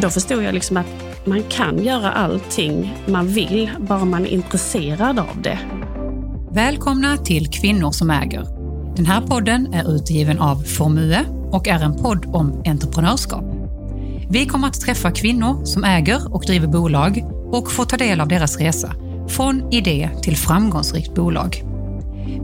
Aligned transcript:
Då 0.00 0.10
förstod 0.10 0.42
jag 0.42 0.54
liksom 0.54 0.76
att 0.76 0.86
man 1.24 1.42
kan 1.42 1.84
göra 1.84 2.12
allting 2.12 2.94
man 3.06 3.28
vill, 3.28 3.70
bara 3.78 4.04
man 4.04 4.26
är 4.26 4.30
intresserad 4.30 5.18
av 5.18 5.42
det. 5.42 5.58
Välkomna 6.50 7.16
till 7.16 7.50
Kvinnor 7.50 7.90
som 7.90 8.10
äger. 8.10 8.46
Den 8.96 9.06
här 9.06 9.20
podden 9.20 9.74
är 9.74 9.94
utgiven 9.94 10.38
av 10.38 10.56
Formue 10.56 11.24
och 11.52 11.68
är 11.68 11.80
en 11.80 11.96
podd 11.96 12.26
om 12.26 12.62
entreprenörskap. 12.66 13.44
Vi 14.30 14.46
kommer 14.46 14.68
att 14.68 14.80
träffa 14.80 15.10
kvinnor 15.10 15.64
som 15.64 15.84
äger 15.84 16.34
och 16.34 16.44
driver 16.46 16.66
bolag 16.66 17.24
och 17.52 17.72
få 17.72 17.84
ta 17.84 17.96
del 17.96 18.20
av 18.20 18.28
deras 18.28 18.58
resa 18.58 18.92
från 19.28 19.72
idé 19.72 20.10
till 20.22 20.36
framgångsrikt 20.36 21.14
bolag. 21.14 21.62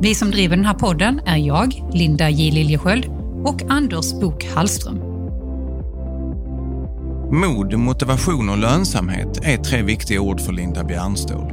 Vi 0.01 0.15
som 0.15 0.31
driver 0.31 0.57
den 0.57 0.67
här 0.67 0.75
podden 0.75 1.21
är 1.27 1.37
jag, 1.37 1.83
Linda 1.93 2.31
J 2.31 2.51
Liljesköld 2.51 3.07
och 3.45 3.63
Anders 3.69 4.13
Bok 4.13 4.47
Hallström. 4.55 5.12
Mod, 7.33 7.79
motivation 7.79 8.49
och 8.49 8.59
lönsamhet 8.59 9.39
är 9.43 9.57
tre 9.57 9.83
viktiga 9.83 10.21
ord 10.21 10.41
för 10.41 10.53
Linda 10.53 10.85
Bjärnstål. 10.85 11.53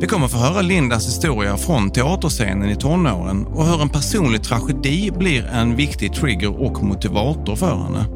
Vi 0.00 0.06
kommer 0.06 0.28
få 0.28 0.38
höra 0.38 0.62
Lindas 0.62 1.06
historia 1.08 1.56
från 1.56 1.90
teaterscenen 1.90 2.70
i 2.70 2.76
tonåren 2.76 3.46
och 3.46 3.66
hur 3.66 3.82
en 3.82 3.88
personlig 3.88 4.42
tragedi 4.42 5.10
blir 5.10 5.46
en 5.46 5.76
viktig 5.76 6.12
trigger 6.12 6.60
och 6.62 6.82
motivator 6.82 7.56
för 7.56 7.76
henne. 7.76 8.06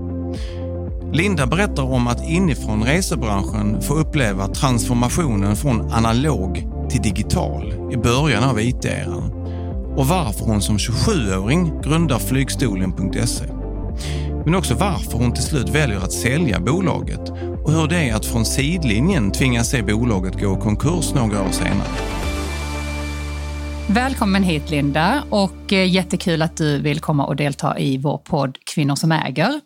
Linda 1.12 1.46
berättar 1.46 1.82
om 1.82 2.06
att 2.06 2.28
inifrån 2.28 2.82
resebranschen 2.82 3.82
få 3.82 3.94
uppleva 3.94 4.48
transformationen 4.48 5.56
från 5.56 5.92
analog 5.92 6.68
till 6.90 7.02
digital 7.02 7.92
i 7.92 7.96
början 7.96 8.44
av 8.44 8.60
IT-eran 8.60 9.32
och 9.96 10.06
varför 10.06 10.44
hon 10.44 10.62
som 10.62 10.76
27-åring 10.76 11.80
grundar 11.82 12.18
flygstolen.se. 12.18 13.44
Men 14.44 14.54
också 14.54 14.74
varför 14.74 15.18
hon 15.18 15.32
till 15.32 15.42
slut 15.42 15.68
väljer 15.68 15.98
att 15.98 16.12
sälja 16.12 16.60
bolaget 16.60 17.30
och 17.64 17.72
hur 17.72 17.88
det 17.88 17.96
är 17.96 18.14
att 18.14 18.26
från 18.26 18.44
sidlinjen 18.44 19.32
tvingas 19.32 19.70
se 19.70 19.82
bolaget 19.82 20.40
gå 20.40 20.58
i 20.58 20.60
konkurs 20.60 21.14
några 21.14 21.42
år 21.42 21.50
senare. 21.50 21.88
Välkommen 23.86 24.42
hit 24.42 24.70
Linda 24.70 25.24
och 25.30 25.72
eh, 25.72 25.88
jättekul 25.88 26.42
att 26.42 26.56
du 26.56 26.78
vill 26.78 27.00
komma 27.00 27.26
och 27.26 27.36
delta 27.36 27.78
i 27.78 27.98
vår 27.98 28.18
podd 28.18 28.58
Kvinnor 28.64 28.94
som 28.94 29.12
äger. 29.12 29.60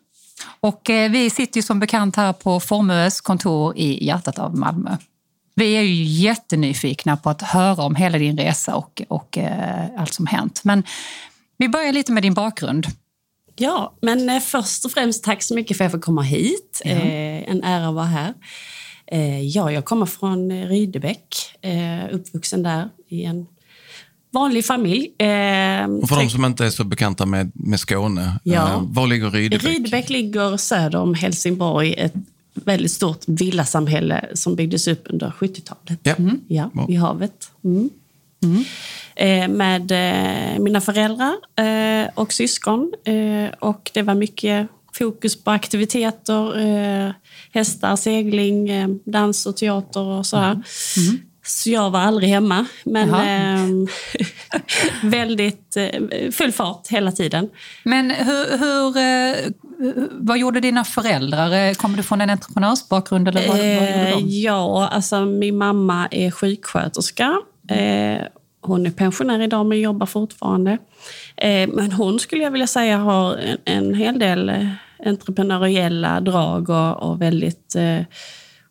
Och 0.60 0.90
eh, 0.90 1.10
vi 1.10 1.30
sitter 1.30 1.58
ju 1.58 1.62
som 1.62 1.80
bekant 1.80 2.16
här 2.16 2.32
på 2.32 2.60
Formös 2.60 3.20
kontor 3.20 3.77
i 3.77 4.06
hjärtat 4.06 4.38
av 4.38 4.56
Malmö. 4.56 4.96
Vi 5.54 5.77
är 5.77 5.82
ju 5.82 6.04
jättenyfikna 6.04 7.16
på 7.16 7.30
att 7.30 7.42
höra 7.42 7.82
om 7.82 7.94
hela 7.94 8.18
din 8.18 8.38
resa 8.38 8.74
och, 8.74 9.02
och 9.08 9.38
eh, 9.38 9.86
allt 9.98 10.14
som 10.14 10.27
hänt. 10.27 10.60
Men 10.64 10.82
vi 11.58 11.68
börjar 11.68 11.92
lite 11.92 12.12
med 12.12 12.22
din 12.22 12.34
bakgrund. 12.34 12.86
Ja, 13.56 13.94
men 14.00 14.30
eh, 14.30 14.41
först 14.41 14.84
och 14.84 14.91
främst 14.91 15.24
tack 15.24 15.42
så 15.42 15.55
mycket 15.55 15.77
för 15.77 15.84
att 15.84 15.92
jag 15.92 16.00
får 16.00 16.02
komma 16.06 16.22
hit. 16.22 16.83
Ja. 16.84 16.91
Eh, 16.91 17.50
en 17.50 17.64
ära 17.64 17.88
att 17.88 17.94
vara 17.94 18.05
här. 18.05 18.34
Eh, 19.06 19.41
ja, 19.41 19.72
jag 19.72 19.84
kommer 19.84 20.06
från 20.06 20.52
Rydebäck, 20.52 21.27
uppvuxen 22.12 22.62
där 22.62 22.88
i 23.08 23.24
en 23.24 23.46
vanlig 24.33 24.64
familj. 24.64 25.06
Och 26.02 26.08
för 26.08 26.16
de 26.20 26.30
som 26.30 26.44
inte 26.44 26.66
är 26.66 26.70
så 26.70 26.84
bekanta 26.84 27.27
med, 27.27 27.52
med 27.55 27.80
Skåne, 27.80 28.41
ja. 28.42 28.83
var 28.84 29.06
ligger 29.06 29.30
Rydebäck? 29.30 29.64
Rydebäck 29.64 30.11
ligger 30.11 30.56
söder 30.56 30.98
om 30.98 31.14
Helsingborg, 31.14 31.94
ett 31.94 32.14
väldigt 32.55 32.91
stort 32.91 33.20
villasamhälle 33.27 34.24
som 34.34 34.56
byggdes 34.56 34.89
upp 34.89 35.06
under 35.11 35.30
70-talet. 35.39 36.00
Ja. 36.02 36.14
Mm. 36.14 36.41
ja, 36.48 36.70
vid 36.89 36.98
havet. 36.98 37.50
Mm. 37.64 37.91
Mm. 38.44 38.64
Eh, 39.16 39.48
med 39.48 39.92
eh, 39.92 40.58
mina 40.58 40.80
föräldrar 40.80 41.34
eh, 41.56 42.08
och 42.14 42.32
syskon. 42.32 42.92
Och 43.58 43.90
det 43.94 44.02
var 44.02 44.14
mycket 44.14 44.68
fokus 44.98 45.44
på 45.44 45.50
aktiviteter, 45.50 47.14
hästar, 47.52 47.96
segling, 47.96 48.70
dans 49.04 49.46
och 49.46 49.56
teater 49.56 50.00
och 50.00 50.26
sådär. 50.26 50.50
Mm. 50.50 50.62
Mm. 51.08 51.20
Så 51.46 51.70
jag 51.70 51.90
var 51.90 52.00
aldrig 52.00 52.30
hemma, 52.30 52.66
men 52.84 53.08
väldigt 55.02 55.77
full 56.33 56.52
fart 56.52 56.88
hela 56.88 57.12
tiden. 57.12 57.50
Men 57.83 58.10
hur, 58.10 58.58
hur 58.58 58.94
vad 60.24 60.38
gjorde 60.38 60.60
dina 60.60 60.84
föräldrar? 60.84 61.74
Kommer 61.74 61.96
du 61.96 62.02
från 62.02 62.20
en 62.20 62.30
entreprenörsbakgrund? 62.30 63.28
Eller 63.28 63.48
vad, 63.48 64.12
vad 64.12 64.22
ja, 64.22 64.88
alltså 64.88 65.24
min 65.24 65.56
mamma 65.56 66.08
är 66.10 66.30
sjuksköterska. 66.30 67.40
Eh, 67.69 68.23
hon 68.61 68.86
är 68.86 68.91
pensionär 68.91 69.41
idag 69.41 69.67
men 69.67 69.80
jobbar 69.80 70.07
fortfarande. 70.07 70.79
Eh, 71.36 71.69
men 71.69 71.92
hon 71.92 72.19
skulle 72.19 72.42
jag 72.42 72.51
vilja 72.51 72.67
säga 72.67 72.98
har 72.98 73.36
en, 73.36 73.58
en 73.64 73.95
hel 73.95 74.19
del 74.19 74.48
eh, 74.48 74.69
entreprenöriella 75.07 76.20
drag 76.20 76.70
och, 76.70 77.11
och 77.11 77.23
väldigt... 77.23 77.75
Eh, 77.75 78.01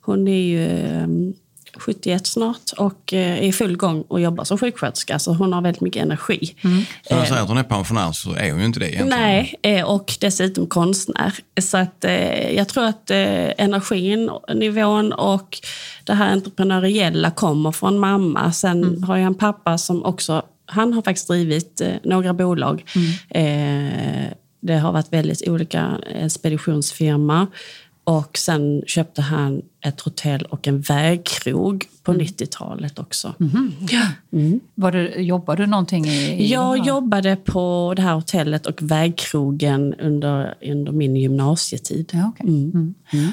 hon 0.05 0.27
är 0.27 0.41
ju 0.41 0.67
ehm, 0.67 1.33
71 1.77 2.27
snart 2.27 2.71
och 2.77 3.13
eh, 3.13 3.37
är 3.37 3.41
i 3.41 3.51
full 3.51 3.77
gång 3.77 4.01
och 4.01 4.21
jobbar 4.21 4.43
som 4.43 4.57
sjuksköterska. 4.57 5.19
Så 5.19 5.33
hon 5.33 5.53
har 5.53 5.61
väldigt 5.61 5.81
mycket 5.81 6.03
energi. 6.03 6.55
Mm. 6.61 6.83
Så 7.07 7.13
när 7.13 7.21
du 7.21 7.27
säger 7.27 7.41
att 7.41 7.47
hon 7.47 7.57
är 7.57 7.63
pensionär 7.63 8.11
så 8.11 8.33
är 8.33 8.51
hon 8.51 8.59
ju 8.59 8.65
inte 8.65 8.79
det 8.79 8.93
egentligen. 8.93 9.21
Nej, 9.21 9.55
eh, 9.61 9.85
och 9.85 10.13
dessutom 10.19 10.67
konstnär. 10.67 11.33
Så 11.61 11.77
att, 11.77 12.05
eh, 12.05 12.51
jag 12.55 12.67
tror 12.67 12.83
att 12.83 13.11
energin, 13.11 14.29
nivån 14.53 15.13
och 15.13 15.59
det 16.03 16.13
här 16.13 16.31
entreprenöriella 16.31 17.31
kommer 17.31 17.71
från 17.71 17.99
mamma. 17.99 18.51
Sen 18.51 18.83
mm. 18.83 19.03
har 19.03 19.17
jag 19.17 19.25
en 19.25 19.35
pappa 19.35 19.77
som 19.77 20.05
också, 20.05 20.41
han 20.65 20.93
har 20.93 21.01
faktiskt 21.01 21.27
drivit 21.27 21.81
några 22.03 22.33
bolag. 22.33 22.85
Mm. 22.95 24.33
Det 24.61 24.77
har 24.77 24.91
varit 24.91 25.13
väldigt 25.13 25.47
olika, 25.47 25.97
speditionsfirma 26.29 27.47
och 28.03 28.37
sen 28.37 28.81
köpte 28.87 29.21
han 29.21 29.61
ett 29.85 30.01
hotell 30.01 30.45
och 30.45 30.67
en 30.67 30.81
vägkrog 30.81 31.85
på 32.03 32.11
mm. 32.11 32.25
90-talet 32.25 32.99
också. 32.99 33.33
Mm. 33.39 33.73
Ja. 33.89 34.07
Mm. 34.31 34.59
Var 34.75 34.91
det, 34.91 35.21
jobbade 35.21 35.63
du 35.63 35.67
någonting 35.67 36.05
i, 36.05 36.43
i 36.43 36.51
Jag 36.51 36.87
jobbade 36.87 37.35
på 37.35 37.93
det 37.95 38.01
här 38.01 38.13
hotellet 38.13 38.65
och 38.65 38.81
vägkrogen 38.81 39.93
under, 39.93 40.55
under 40.61 40.91
min 40.91 41.15
gymnasietid. 41.15 42.11
Ja, 42.13 42.29
okay. 42.29 42.47
Mm. 42.47 42.71
Mm. 42.71 42.95
Mm. 43.13 43.31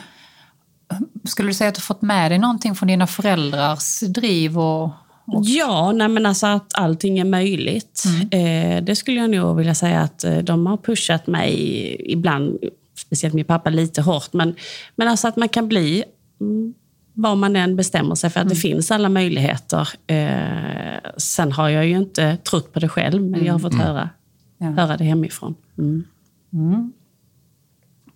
Skulle 1.25 1.49
du 1.49 1.55
säga 1.55 1.69
att 1.69 1.75
du 1.75 1.81
fått 1.81 2.03
med 2.03 2.31
dig 2.31 2.39
någonting 2.39 2.75
från 2.75 2.87
dina 2.87 3.07
föräldrars 3.07 4.01
driv? 4.01 4.59
Och, 4.59 4.85
och... 5.27 5.45
Ja, 5.45 5.93
nej 5.93 6.09
men 6.09 6.27
alltså 6.27 6.47
att 6.47 6.75
allting 6.75 7.19
är 7.19 7.25
möjligt. 7.25 8.05
Eh, 8.31 8.85
det 8.85 8.97
skulle 8.97 9.21
jag 9.21 9.31
nog 9.31 9.57
vilja 9.57 9.75
säga 9.75 10.01
att 10.01 10.25
eh, 10.25 10.39
de 10.39 10.67
har 10.67 10.77
pushat 10.77 11.27
mig 11.27 11.97
ibland 12.13 12.59
speciellt 13.01 13.35
min 13.35 13.45
pappa, 13.45 13.71
lite 13.71 14.03
hårt. 14.03 14.33
Men, 14.33 14.55
men 14.97 15.09
alltså 15.09 15.29
att 15.29 15.37
man 15.37 15.49
kan 15.49 15.69
bli 15.69 16.05
mm, 16.41 16.75
vad 17.15 17.39
man 17.39 17.57
än 17.57 17.77
bestämmer 17.77 18.15
sig 18.15 18.31
för, 18.31 18.41
att 18.41 18.49
det 18.49 18.55
mm. 18.55 18.61
finns 18.61 18.91
alla 18.91 19.09
möjligheter. 19.09 19.89
Eh, 20.07 21.11
sen 21.17 21.53
har 21.53 21.69
jag 21.69 21.87
ju 21.87 21.97
inte 21.97 22.37
trott 22.37 22.73
på 22.73 22.81
det 22.81 22.89
själv, 22.89 23.23
men 23.23 23.45
jag 23.45 23.55
har 23.55 23.59
fått 23.59 23.73
mm. 23.73 23.87
höra, 23.87 24.11
ja. 24.59 24.67
höra 24.67 24.97
det 24.97 25.05
hemifrån. 25.05 25.55
Mm. 25.79 26.05
Mm. 26.53 26.93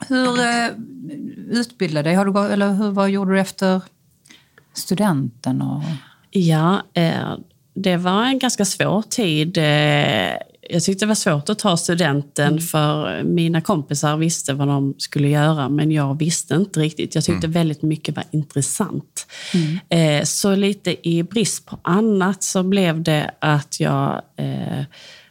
Hur 0.09 0.41
eh, 0.41 0.69
utbildade 1.51 2.09
dig? 2.09 2.15
Har 2.15 2.25
du, 2.25 2.53
eller 2.53 2.73
hur, 2.73 2.91
vad 2.91 3.11
gjorde 3.11 3.33
du 3.33 3.41
efter 3.41 3.81
studenten? 4.73 5.63
Och... 5.63 5.83
Ja, 6.31 6.83
eh, 6.95 7.37
det 7.75 7.97
var 7.97 8.25
en 8.25 8.39
ganska 8.39 8.65
svår 8.65 9.03
tid. 9.03 9.59
Jag 10.71 10.83
tyckte 10.83 11.05
det 11.05 11.09
var 11.09 11.15
svårt 11.15 11.49
att 11.49 11.59
ta 11.59 11.77
studenten 11.77 12.49
mm. 12.49 12.61
för 12.61 13.23
mina 13.23 13.61
kompisar 13.61 14.17
visste 14.17 14.53
vad 14.53 14.69
de 14.69 14.95
skulle 14.99 15.29
göra 15.29 15.69
men 15.69 15.91
jag 15.93 16.19
visste 16.19 16.55
inte 16.55 16.81
riktigt. 16.81 17.15
Jag 17.15 17.25
tyckte 17.25 17.47
mm. 17.47 17.53
väldigt 17.53 17.83
mycket 17.83 18.17
var 18.17 18.25
intressant. 18.31 19.27
Mm. 19.55 20.19
Eh, 20.19 20.25
så 20.25 20.55
lite 20.55 21.09
i 21.09 21.23
brist 21.23 21.67
på 21.67 21.79
annat 21.83 22.43
så 22.43 22.63
blev 22.63 23.03
det 23.03 23.31
att 23.39 23.81
jag 23.81 24.23
eh, 24.37 24.85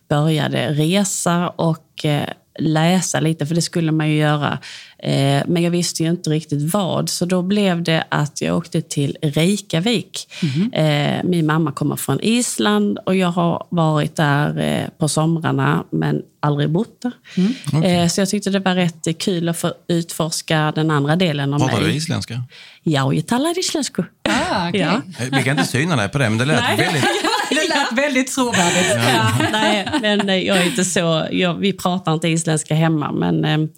började 0.09 0.73
resa 0.73 1.50
och 1.50 2.05
eh, 2.05 2.29
läsa 2.59 3.19
lite, 3.19 3.45
för 3.45 3.55
det 3.55 3.61
skulle 3.61 3.91
man 3.91 4.09
ju 4.09 4.15
göra. 4.15 4.59
Eh, 5.03 5.44
men 5.47 5.63
jag 5.63 5.71
visste 5.71 6.03
ju 6.03 6.09
inte 6.09 6.29
riktigt 6.29 6.73
vad, 6.73 7.09
så 7.09 7.25
då 7.25 7.41
blev 7.41 7.83
det 7.83 8.03
att 8.09 8.41
jag 8.41 8.57
åkte 8.57 8.81
till 8.81 9.17
Reykjavik. 9.21 10.27
Mm. 10.41 11.29
Min 11.29 11.45
mamma 11.45 11.71
kommer 11.71 11.95
från 11.95 12.19
Island 12.21 12.97
och 13.05 13.15
jag 13.15 13.27
har 13.27 13.67
varit 13.69 14.15
där 14.15 14.59
eh, 14.59 14.89
på 14.97 15.09
somrarna, 15.09 15.83
men 15.89 16.21
aldrig 16.39 16.69
bott 16.69 17.01
där. 17.01 17.11
Mm. 17.38 17.53
Okay. 17.73 18.09
Så 18.09 18.21
jag 18.21 18.29
tyckte 18.29 18.50
det 18.50 18.59
var 18.59 18.75
rätt 18.75 19.19
kul 19.19 19.50
att 19.50 19.59
få 19.59 19.73
utforska 19.88 20.71
den 20.75 20.91
andra 20.91 21.15
delen 21.15 21.53
av 21.53 21.59
Pratar 21.59 21.73
mig. 21.73 21.79
Pratar 21.79 21.91
du 21.91 21.97
isländska? 21.97 22.44
Ja, 22.83 23.13
jag 23.13 23.27
talar 23.27 23.59
isländska. 23.59 24.06
Ah, 24.29 24.69
okay. 24.69 24.81
ja. 24.81 25.01
Vi 25.31 25.44
kan 25.44 25.59
inte 25.59 25.71
syna 25.71 25.95
dig 25.95 26.09
på 26.09 26.17
det, 26.17 26.29
men 26.29 26.38
det 26.38 26.45
lät 26.45 26.59
Nej. 26.61 26.77
väldigt 26.77 27.03
det 27.49 27.67
lät 27.69 28.06
väldigt 28.06 28.31
trovärdigt. 28.31 28.95
Ja, 29.13 29.31
nej, 29.51 29.88
men 30.01 30.29
eh, 30.29 30.35
jag 30.35 30.57
är 30.57 30.65
inte 30.65 30.85
så... 30.85 31.27
Jag, 31.31 31.53
vi 31.53 31.73
pratar 31.73 32.13
inte 32.13 32.27
isländska 32.27 32.75
hemma, 32.75 33.11
men 33.11 33.45
eh, 33.45 33.69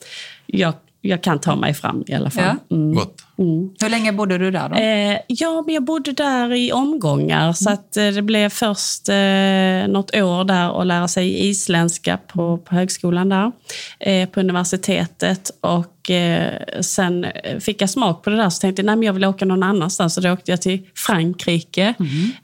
jag, 0.45 0.73
jag 1.07 1.23
kan 1.23 1.39
ta 1.39 1.55
mig 1.55 1.73
fram 1.73 2.03
i 2.07 2.13
alla 2.13 2.29
fall. 2.29 2.55
Ja. 2.67 2.75
Mm. 2.75 2.93
Gott. 2.93 3.21
Mm. 3.37 3.69
Hur 3.81 3.89
länge 3.89 4.13
bodde 4.13 4.37
du 4.37 4.51
där? 4.51 4.69
då? 4.69 4.75
Eh, 4.75 5.19
ja, 5.27 5.63
men 5.65 5.75
jag 5.75 5.83
bodde 5.83 6.11
där 6.11 6.53
i 6.53 6.71
omgångar. 6.71 7.41
Mm. 7.41 7.53
Så 7.53 7.69
att, 7.69 7.97
eh, 7.97 8.07
det 8.07 8.21
blev 8.21 8.49
först 8.49 9.09
eh, 9.09 9.87
något 9.87 10.15
år 10.15 10.43
där 10.43 10.81
att 10.81 10.87
lära 10.87 11.07
sig 11.07 11.49
isländska 11.49 12.17
på, 12.17 12.57
på 12.57 12.75
högskolan 12.75 13.29
där. 13.29 13.51
Eh, 13.99 14.29
på 14.29 14.39
universitetet. 14.39 15.51
Och 15.61 16.11
eh, 16.11 16.61
sen 16.81 17.25
fick 17.59 17.81
jag 17.81 17.89
smak 17.89 18.23
på 18.23 18.29
det 18.29 18.35
där 18.35 18.49
så 18.49 18.59
tänkte 18.59 18.81
jag 18.81 18.99
att 18.99 19.05
jag 19.05 19.13
vill 19.13 19.25
åka 19.25 19.45
någon 19.45 19.63
annanstans. 19.63 20.13
Så 20.13 20.21
då 20.21 20.31
åkte 20.31 20.51
jag 20.51 20.61
till 20.61 20.87
Frankrike 20.95 21.93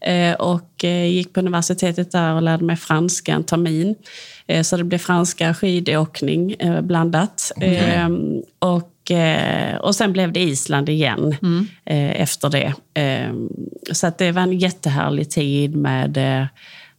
eh, 0.02 0.34
och 0.34 0.84
eh, 0.84 1.06
gick 1.06 1.34
på 1.34 1.40
universitetet 1.40 2.12
där 2.12 2.34
och 2.34 2.42
lärde 2.42 2.66
mig 2.66 2.75
franska 2.75 3.34
en 3.34 3.44
termin. 3.44 3.96
Eh, 4.51 4.63
så 4.63 4.77
det 4.77 4.83
blev 4.83 4.98
franska 4.98 5.53
skidåkning 5.53 6.53
eh, 6.59 6.81
blandat. 6.81 7.51
Eh, 7.62 8.09
och, 8.59 9.12
eh, 9.12 9.75
och 9.75 9.95
sen 9.95 10.13
blev 10.13 10.31
det 10.31 10.39
Island 10.39 10.89
igen 10.89 11.36
eh, 11.86 12.21
efter 12.21 12.50
det. 12.50 12.74
Eh, 13.01 13.33
så 13.92 14.12
det 14.18 14.31
var 14.31 14.42
en 14.42 14.59
jättehärlig 14.59 15.30
tid 15.30 15.75
med 15.75 16.48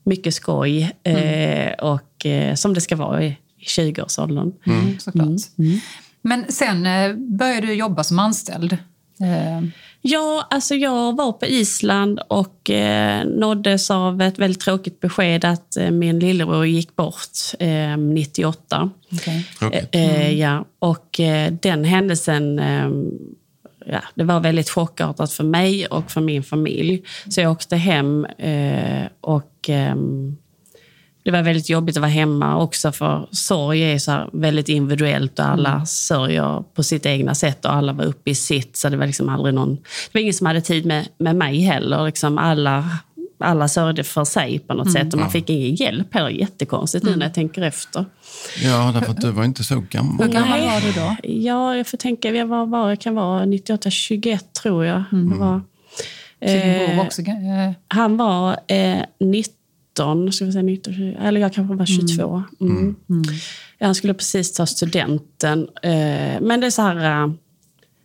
mycket 0.04 0.34
skoj 0.34 0.92
eh, 1.02 1.72
och 1.72 2.26
som 2.54 2.74
det 2.74 2.80
ska 2.80 2.96
vara 2.96 3.22
i, 3.22 3.36
i 3.58 3.64
20-årsåldern. 3.64 4.52
Mm, 4.66 4.98
såklart. 4.98 5.40
Men 6.22 6.44
sen 6.48 6.86
började 7.38 7.66
du 7.66 7.74
jobba 7.74 8.04
som 8.04 8.18
anställd. 8.18 8.76
Eh, 9.22 9.62
Ja, 10.04 10.46
alltså 10.50 10.74
jag 10.74 11.16
var 11.16 11.32
på 11.32 11.46
Island 11.46 12.20
och 12.28 12.70
eh, 12.70 13.24
nåddes 13.24 13.90
av 13.90 14.22
ett 14.22 14.38
väldigt 14.38 14.60
tråkigt 14.60 15.00
besked 15.00 15.44
att 15.44 15.76
eh, 15.76 15.90
min 15.90 16.18
lillebror 16.18 16.66
gick 16.66 16.96
bort 16.96 17.38
eh, 17.58 17.96
98. 17.96 18.90
okej. 19.12 19.48
Tråkigt. 19.58 19.88
Eh, 19.92 20.32
ja, 20.32 20.64
och 20.78 21.20
eh, 21.20 21.52
den 21.52 21.84
händelsen 21.84 22.58
eh, 22.58 22.90
ja, 23.86 24.00
det 24.14 24.24
var 24.24 24.40
väldigt 24.40 24.70
chockartat 24.70 25.32
för 25.32 25.44
mig 25.44 25.86
och 25.86 26.10
för 26.10 26.20
min 26.20 26.42
familj. 26.42 27.02
Så 27.28 27.40
jag 27.40 27.52
åkte 27.52 27.76
hem 27.76 28.24
eh, 28.24 29.06
och 29.20 29.68
ehm, 29.68 30.36
det 31.24 31.30
var 31.30 31.42
väldigt 31.42 31.68
jobbigt 31.70 31.96
att 31.96 32.00
vara 32.00 32.10
hemma 32.10 32.62
också 32.62 32.92
för 32.92 33.28
sorg 33.30 33.82
är 33.92 33.98
så 33.98 34.10
här 34.10 34.28
väldigt 34.32 34.68
individuellt 34.68 35.38
och 35.38 35.44
alla 35.44 35.86
sörjer 35.86 36.64
på 36.74 36.82
sitt 36.82 37.06
egna 37.06 37.34
sätt 37.34 37.64
och 37.64 37.72
alla 37.74 37.92
var 37.92 38.04
uppe 38.04 38.30
i 38.30 38.34
sitt. 38.34 38.76
Så 38.76 38.88
det 38.88 38.96
var 38.96 39.06
liksom 39.06 39.28
aldrig 39.28 39.54
någon... 39.54 39.74
Det 39.76 40.14
var 40.14 40.20
ingen 40.20 40.34
som 40.34 40.46
hade 40.46 40.60
tid 40.60 40.86
med, 40.86 41.08
med 41.18 41.36
mig 41.36 41.60
heller. 41.60 42.04
Liksom 42.06 42.38
alla, 42.38 42.88
alla 43.40 43.68
sörjde 43.68 44.04
för 44.04 44.24
sig 44.24 44.58
på 44.58 44.74
något 44.74 44.92
sätt 44.92 45.12
och 45.12 45.20
man 45.20 45.30
fick 45.30 45.50
ingen 45.50 45.74
hjälp 45.74 46.14
heller. 46.14 46.28
Jättekonstigt 46.30 47.04
nu 47.04 47.16
när 47.16 47.26
jag 47.26 47.34
tänker 47.34 47.62
efter. 47.62 48.04
Ja, 48.62 48.90
därför 48.94 49.10
att 49.10 49.20
du 49.20 49.30
var 49.30 49.44
inte 49.44 49.64
så 49.64 49.82
gammal. 49.90 50.26
Hur 50.26 50.32
gammal 50.32 50.60
var 50.60 50.80
du 50.80 50.92
då? 50.92 51.16
Ja, 51.22 51.76
jag 51.76 51.86
får 51.86 51.98
tänka, 51.98 52.30
jag 52.30 52.46
var, 52.46 52.66
var 52.66 52.88
jag 52.88 53.00
kan 53.00 53.14
vara 53.14 53.44
98, 53.44 53.90
21 53.90 54.52
tror 54.52 54.84
jag. 54.84 55.02
Det 55.10 55.36
var, 55.38 55.60
Så 56.40 56.46
din 56.46 56.78
bror 56.78 56.90
eh, 56.90 56.96
var 56.96 57.04
också... 57.04 57.22
eh, 57.22 57.72
han 57.88 58.16
var 58.16 58.56
eh, 58.66 58.98
19, 59.20 59.54
ska 60.32 60.44
vi 60.44 60.52
säga 60.52 60.62
19, 60.62 60.94
20, 60.94 61.16
eller 61.22 61.40
jag 61.40 61.52
kanske 61.52 61.74
var 61.74 61.86
22. 61.86 62.42
Mm. 62.60 62.96
Ja, 63.78 63.86
Han 63.86 63.94
skulle 63.94 64.14
precis 64.14 64.52
ta 64.52 64.66
studenten. 64.66 65.68
Eh, 65.82 66.40
men 66.40 66.60
det 66.60 66.66
är 66.66 66.70
så 66.70 66.82
här... 66.82 67.24
Eh, 67.24 67.32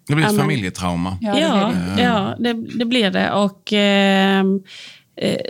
Det 0.08 0.16
blir 0.16 0.26
ett 0.26 0.38
familjetrauma. 0.38 1.18
Ja, 1.22 1.34
det 1.34 1.40
ja, 1.42 1.70
blev 1.72 1.96
det. 1.96 2.02
ja 2.02 2.36
det, 2.40 2.54
det 2.80 2.86
blir 2.86 3.12
det. 3.12 3.32
Och, 3.32 3.74
ehm, 3.74 4.56
eh, 4.56 4.62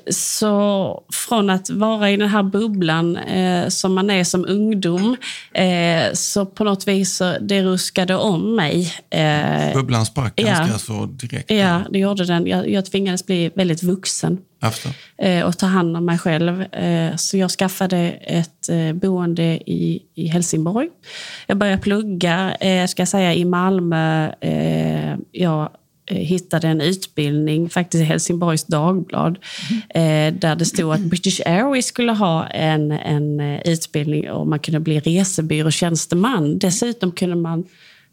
så 0.10 1.04
från 1.28 1.50
att 1.50 1.69
vara 1.69 2.12
i 2.12 2.18
den 2.18 2.30
här 2.30 2.44
bubblan 2.44 3.18
eh, 3.18 3.68
som 3.68 3.94
man 3.94 4.10
är 4.10 4.24
som 4.24 4.46
ungdom, 4.48 5.18
eh, 5.54 6.14
så 6.14 6.46
på 6.46 6.64
något 6.64 6.88
vis 6.88 7.22
det 7.42 7.62
ruskade 7.64 8.16
om 8.16 8.56
mig. 8.56 8.94
Eh, 9.10 9.74
Bubblan 9.74 10.06
sprack 10.06 10.34
Ja. 10.36 10.46
ganska 10.48 10.78
så 10.78 11.06
direkt. 11.06 11.52
ja, 11.52 11.81
det 11.90 12.00
gjorde 12.00 12.25
den. 12.25 12.48
Jag, 12.48 12.69
jag 12.69 12.86
tvingades 12.86 13.25
bli 13.25 13.52
väldigt 13.56 13.84
vuxen 13.84 14.38
eh, 15.18 15.44
och 15.46 15.58
ta 15.58 15.66
hand 15.66 15.98
om 15.98 16.06
mig 16.06 16.18
själv. 16.18 16.62
Eh, 16.62 17.16
så 17.16 17.38
jag 17.38 17.52
skaffade 17.52 17.98
ett 18.22 18.69
eh, 18.69 18.94
boende 18.94 19.44
i, 19.72 20.02
i 20.16 20.28
Helsingborg. 20.28 20.90
Jag 21.48 21.58
började 21.58 21.81
plugga, 21.81 22.56
eh, 22.60 22.88
ska 22.88 23.02
jag 23.02 23.08
säga, 23.08 23.34
i 23.34 23.46
Malmö. 23.46 24.30
Eh, 24.42 25.16
jag 25.31 25.62
eh, 25.62 25.68
hittade 26.07 26.68
en 26.68 26.81
utbildning 26.81 27.69
faktiskt 27.69 28.01
i 28.01 28.06
Helsingborgs 28.06 28.63
Dagblad 28.63 29.38
eh, 29.89 30.33
där 30.33 30.56
det 30.56 30.65
stod 30.65 30.94
att 30.94 31.01
British 31.01 31.42
Airways 31.45 31.86
skulle 31.86 32.12
ha 32.12 32.48
en, 32.48 32.92
en 32.92 33.39
eh, 33.39 33.62
utbildning 33.65 34.31
och 34.31 34.48
man 34.48 34.59
kunde 34.59 34.80
bli 34.80 35.00
resebyråtjänsteman. 35.00 36.59
Dessutom 36.59 37.12
kunde 37.12 37.36
man 37.36 37.65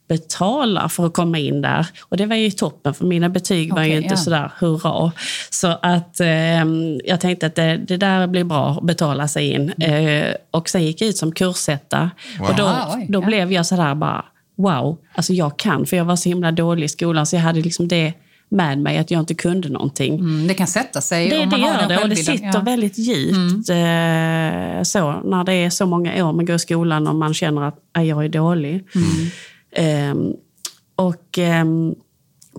betala 0.08 0.88
för 0.88 1.06
att 1.06 1.12
komma 1.12 1.38
in 1.38 1.62
där. 1.62 1.86
Och 2.02 2.16
det 2.16 2.26
var 2.26 2.36
ju 2.36 2.50
toppen 2.50 2.94
för 2.94 3.04
mina 3.04 3.28
betyg 3.28 3.74
var 3.74 3.82
ju 3.82 3.88
Okej, 3.88 4.02
inte 4.02 4.14
ja. 4.14 4.16
sådär 4.16 4.52
hurra. 4.58 5.12
Så 5.50 5.78
att 5.82 6.20
eh, 6.20 6.64
jag 7.04 7.20
tänkte 7.20 7.46
att 7.46 7.54
det, 7.54 7.76
det 7.76 7.96
där 7.96 8.26
blir 8.26 8.44
bra 8.44 8.70
att 8.70 8.82
betala 8.82 9.28
sig 9.28 9.50
in. 9.50 9.70
Eh, 9.70 10.34
och 10.50 10.68
sen 10.68 10.84
gick 10.84 11.00
jag 11.00 11.08
ut 11.08 11.16
som 11.16 11.32
kursetta. 11.32 12.10
Wow. 12.38 12.48
Och 12.48 12.56
då, 12.56 12.94
då 13.08 13.20
blev 13.20 13.52
jag 13.52 13.66
sådär 13.66 13.94
bara, 13.94 14.24
wow, 14.56 14.98
alltså 15.14 15.32
jag 15.32 15.58
kan. 15.58 15.86
För 15.86 15.96
jag 15.96 16.04
var 16.04 16.16
så 16.16 16.28
himla 16.28 16.52
dålig 16.52 16.84
i 16.84 16.88
skolan 16.88 17.26
så 17.26 17.36
jag 17.36 17.40
hade 17.42 17.60
liksom 17.60 17.88
det 17.88 18.12
med 18.48 18.78
mig 18.78 18.98
att 18.98 19.10
jag 19.10 19.20
inte 19.20 19.34
kunde 19.34 19.68
någonting. 19.68 20.14
Mm, 20.14 20.46
det 20.46 20.54
kan 20.54 20.66
sätta 20.66 21.00
sig 21.00 21.28
Det, 21.28 21.34
om 21.38 21.50
det 21.50 21.56
man 21.58 21.60
har 21.70 21.80
gör 21.80 21.88
det 21.88 22.02
och 22.02 22.08
det 22.08 22.16
sitter 22.16 22.50
Ja. 22.54 22.60
väldigt 22.60 22.98
djupt 22.98 23.68
eh, 23.70 24.82
så, 24.82 25.20
när 25.30 25.44
det 25.44 25.52
är 25.54 25.70
så 25.70 25.86
många 25.86 26.26
år 26.26 26.32
man 26.32 26.46
går 26.46 26.56
i 26.56 26.58
skolan 26.58 27.06
och 27.08 27.14
man 27.14 27.34
känner 27.34 27.62
att 27.62 27.78
"Aj, 27.92 28.06
jag 28.08 28.24
är 28.24 28.28
dålig. 28.28 28.84
Ehm, 29.76 30.32
och 30.96 31.38
ehm, 31.38 31.94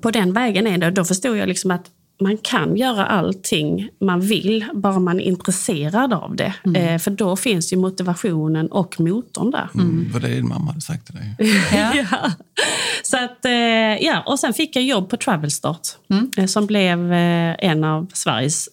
på 0.02 0.12
den 0.12 0.34
vägen 0.34 0.68
är 0.68 0.78
det, 0.78 0.92
då 0.92 1.06
förstod 1.06 1.38
jag 1.38 1.48
liksom 1.48 1.72
att 1.72 1.86
man 2.22 2.38
kan 2.38 2.78
göra 2.78 3.06
allting 3.06 3.90
man 4.02 4.22
vill, 4.22 4.66
bara 4.74 5.00
man 5.00 5.20
är 5.20 5.24
intresserad 5.24 6.14
av 6.14 6.36
det. 6.36 6.54
Eh, 6.76 7.00
för 7.00 7.12
då 7.12 7.36
finns 7.36 7.74
ju 7.74 7.78
motivationen 7.78 8.68
och 8.72 9.00
motorn 9.00 9.52
där. 9.52 9.70
Mm. 9.76 10.10
Vad 10.14 10.22
det 10.22 10.28
din 10.28 10.48
mamma 10.48 10.66
hade 10.72 10.82
sagt 10.82 11.06
till 11.06 11.16
dig. 11.16 11.36
Ja. 11.74 11.94
Ja. 12.12 12.32
Så 13.04 13.18
att, 13.18 13.46
eh, 13.46 13.52
ja, 14.06 14.24
och 14.26 14.40
sen 14.40 14.54
fick 14.54 14.76
jag 14.76 14.84
jobb 14.84 15.10
på 15.10 15.18
Travelstart 15.18 15.88
Mm. 16.10 16.32
eh, 16.38 16.46
som 16.46 16.66
blev 16.66 17.14
eh, 17.14 17.56
en 17.60 17.84
av 17.84 18.08
Sveriges 18.14 18.70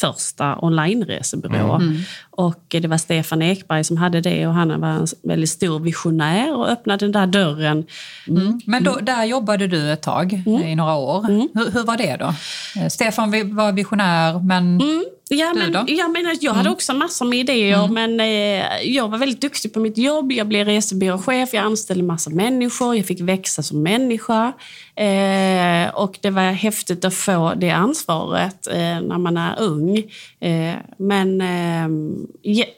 första 0.00 0.58
online-resebyråer. 0.58 1.76
Mm. 1.76 1.96
Och 2.36 2.64
det 2.68 2.86
var 2.88 2.98
Stefan 2.98 3.42
Ekberg 3.42 3.84
som 3.84 3.96
hade 3.96 4.20
det 4.20 4.46
och 4.46 4.54
han 4.54 4.80
var 4.80 4.88
en 4.88 5.06
väldigt 5.22 5.50
stor 5.50 5.80
visionär 5.80 6.56
och 6.56 6.68
öppnade 6.68 7.04
den 7.04 7.12
där 7.12 7.26
dörren. 7.26 7.86
Mm. 8.28 8.60
Men 8.66 8.84
då, 8.84 8.98
där 9.02 9.24
jobbade 9.24 9.66
du 9.66 9.92
ett 9.92 10.02
tag, 10.02 10.42
Mm. 10.46 10.62
eh, 10.62 10.72
i 10.72 10.74
några 10.74 10.94
år. 10.94 11.22
Hur, 11.54 11.70
hur 11.72 11.84
var 11.84 11.96
det 11.96 12.16
då? 12.16 12.34
Eh, 12.80 12.88
Stefan 12.88 13.30
var 13.56 13.72
visionär, 13.72 14.38
men... 14.38 14.80
Ja, 15.28 15.52
Du 15.54 15.58
men? 15.60 15.74
Mm. 15.74 15.86
jag, 15.96 16.10
menar, 16.12 16.36
jag 16.40 16.52
hade 16.52 16.70
också 16.70 16.92
massor 16.94 17.26
med 17.26 17.38
idéer, 17.38 17.88
men 17.88 18.20
eh, 18.20 18.82
jag 18.82 19.08
var 19.08 19.18
väldigt 19.18 19.40
duktig 19.40 19.74
på 19.74 19.80
mitt 19.80 19.98
jobb. 19.98 20.32
Jag 20.32 20.48
blev 20.48 20.66
resebyråchef, 20.66 21.54
jag 21.54 21.64
anställde 21.64 22.02
massa 22.04 22.30
människor, 22.30 22.96
jag 22.96 23.06
fick 23.06 23.20
växa 23.20 23.62
som 23.62 23.82
människa. 23.82 24.52
Eh, 24.96 25.94
och 25.94 26.18
det 26.22 26.30
var 26.30 26.42
häftigt 26.52 27.04
att 27.04 27.14
få 27.14 27.52
det 27.56 27.70
ansvaret 27.70 28.66
eh, 28.66 28.76
när 28.78 29.18
man 29.18 29.36
är 29.36 29.60
ung. 29.60 29.98
Eh, 30.40 30.74
men 30.98 31.40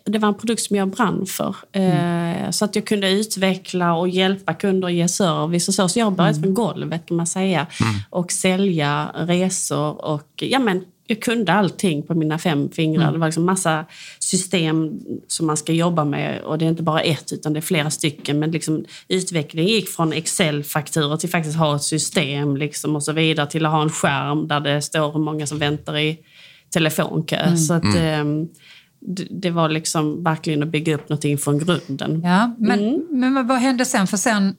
det 0.05 0.19
var 0.19 0.29
en 0.29 0.35
produkt 0.35 0.63
som 0.63 0.77
jag 0.77 0.89
brann 0.89 1.27
för. 1.27 1.57
Eh, 1.73 2.51
Så 2.51 2.65
att 2.65 2.77
jag 2.77 2.85
kunde 2.87 3.11
utveckla 3.11 3.95
och 3.95 4.09
hjälpa 4.09 4.55
kunder 4.55 4.89
och 4.89 4.93
ge 4.93 5.09
service. 5.09 5.69
Och 5.69 5.75
så. 5.75 5.89
så 5.89 5.99
jag 5.99 6.13
började 6.13 6.41
från 6.41 6.55
golvet 6.55 7.07
kan 7.07 7.17
man 7.17 7.27
säga. 7.27 7.67
Och 8.11 8.33
sälja 8.33 9.11
resor 9.15 10.05
och 10.05 10.29
ja, 10.37 10.59
men, 10.59 10.85
jag 11.07 11.21
kunde 11.21 11.53
allting 11.53 12.03
på 12.03 12.15
mina 12.15 12.39
fem 12.39 12.71
fingrar. 12.71 13.13
Det 13.13 13.19
var 13.19 13.27
liksom 13.27 13.45
massa 13.45 13.85
system 14.19 15.01
som 15.29 15.47
man 15.47 15.57
ska 15.57 15.73
jobba 15.73 16.05
med. 16.05 16.41
Och 16.41 16.59
det 16.59 16.65
är 16.65 16.69
inte 16.69 16.83
bara 16.83 17.01
ett, 17.01 17.33
utan 17.33 17.53
det 17.53 17.59
är 17.59 17.63
flera 17.63 17.91
stycken. 17.91 18.39
Men 18.39 18.51
liksom, 18.51 18.85
utvecklingen 19.09 19.71
gick 19.71 19.89
från 19.89 20.13
Excel-fakturor 20.13 21.17
till 21.17 21.29
faktiskt 21.29 21.57
ha 21.57 21.77
ett 21.77 21.83
system 21.83 22.57
liksom, 22.57 22.97
och 22.97 23.03
så 23.03 23.13
vidare 23.13 23.47
till 23.47 23.67
att 23.67 23.73
ha 23.73 23.83
en 23.83 23.91
skärm 23.91 24.49
där 24.49 24.61
det 24.61 24.83
står 24.83 25.13
hur 25.13 25.21
många 25.21 25.47
som 25.47 25.59
väntar 25.59 25.99
i 25.99 26.19
telefonkö. 26.71 27.57
Så 27.57 27.75
att, 27.75 27.97
ehm, 27.97 28.49
det, 29.30 29.50
var 29.50 29.68
liksom 29.68 30.25
verkligen 30.25 30.62
att 30.62 30.68
bygga 30.68 30.94
upp 30.94 31.08
någonting 31.08 31.38
från 31.38 31.58
grunden. 31.58 32.20
Ja, 32.25 32.54
men, 32.58 32.78
Mm. 32.78 33.34
men 33.34 33.46
vad 33.46 33.58
hände 33.58 33.84
sen? 33.84 34.06
För 34.06 34.16
sen, 34.16 34.56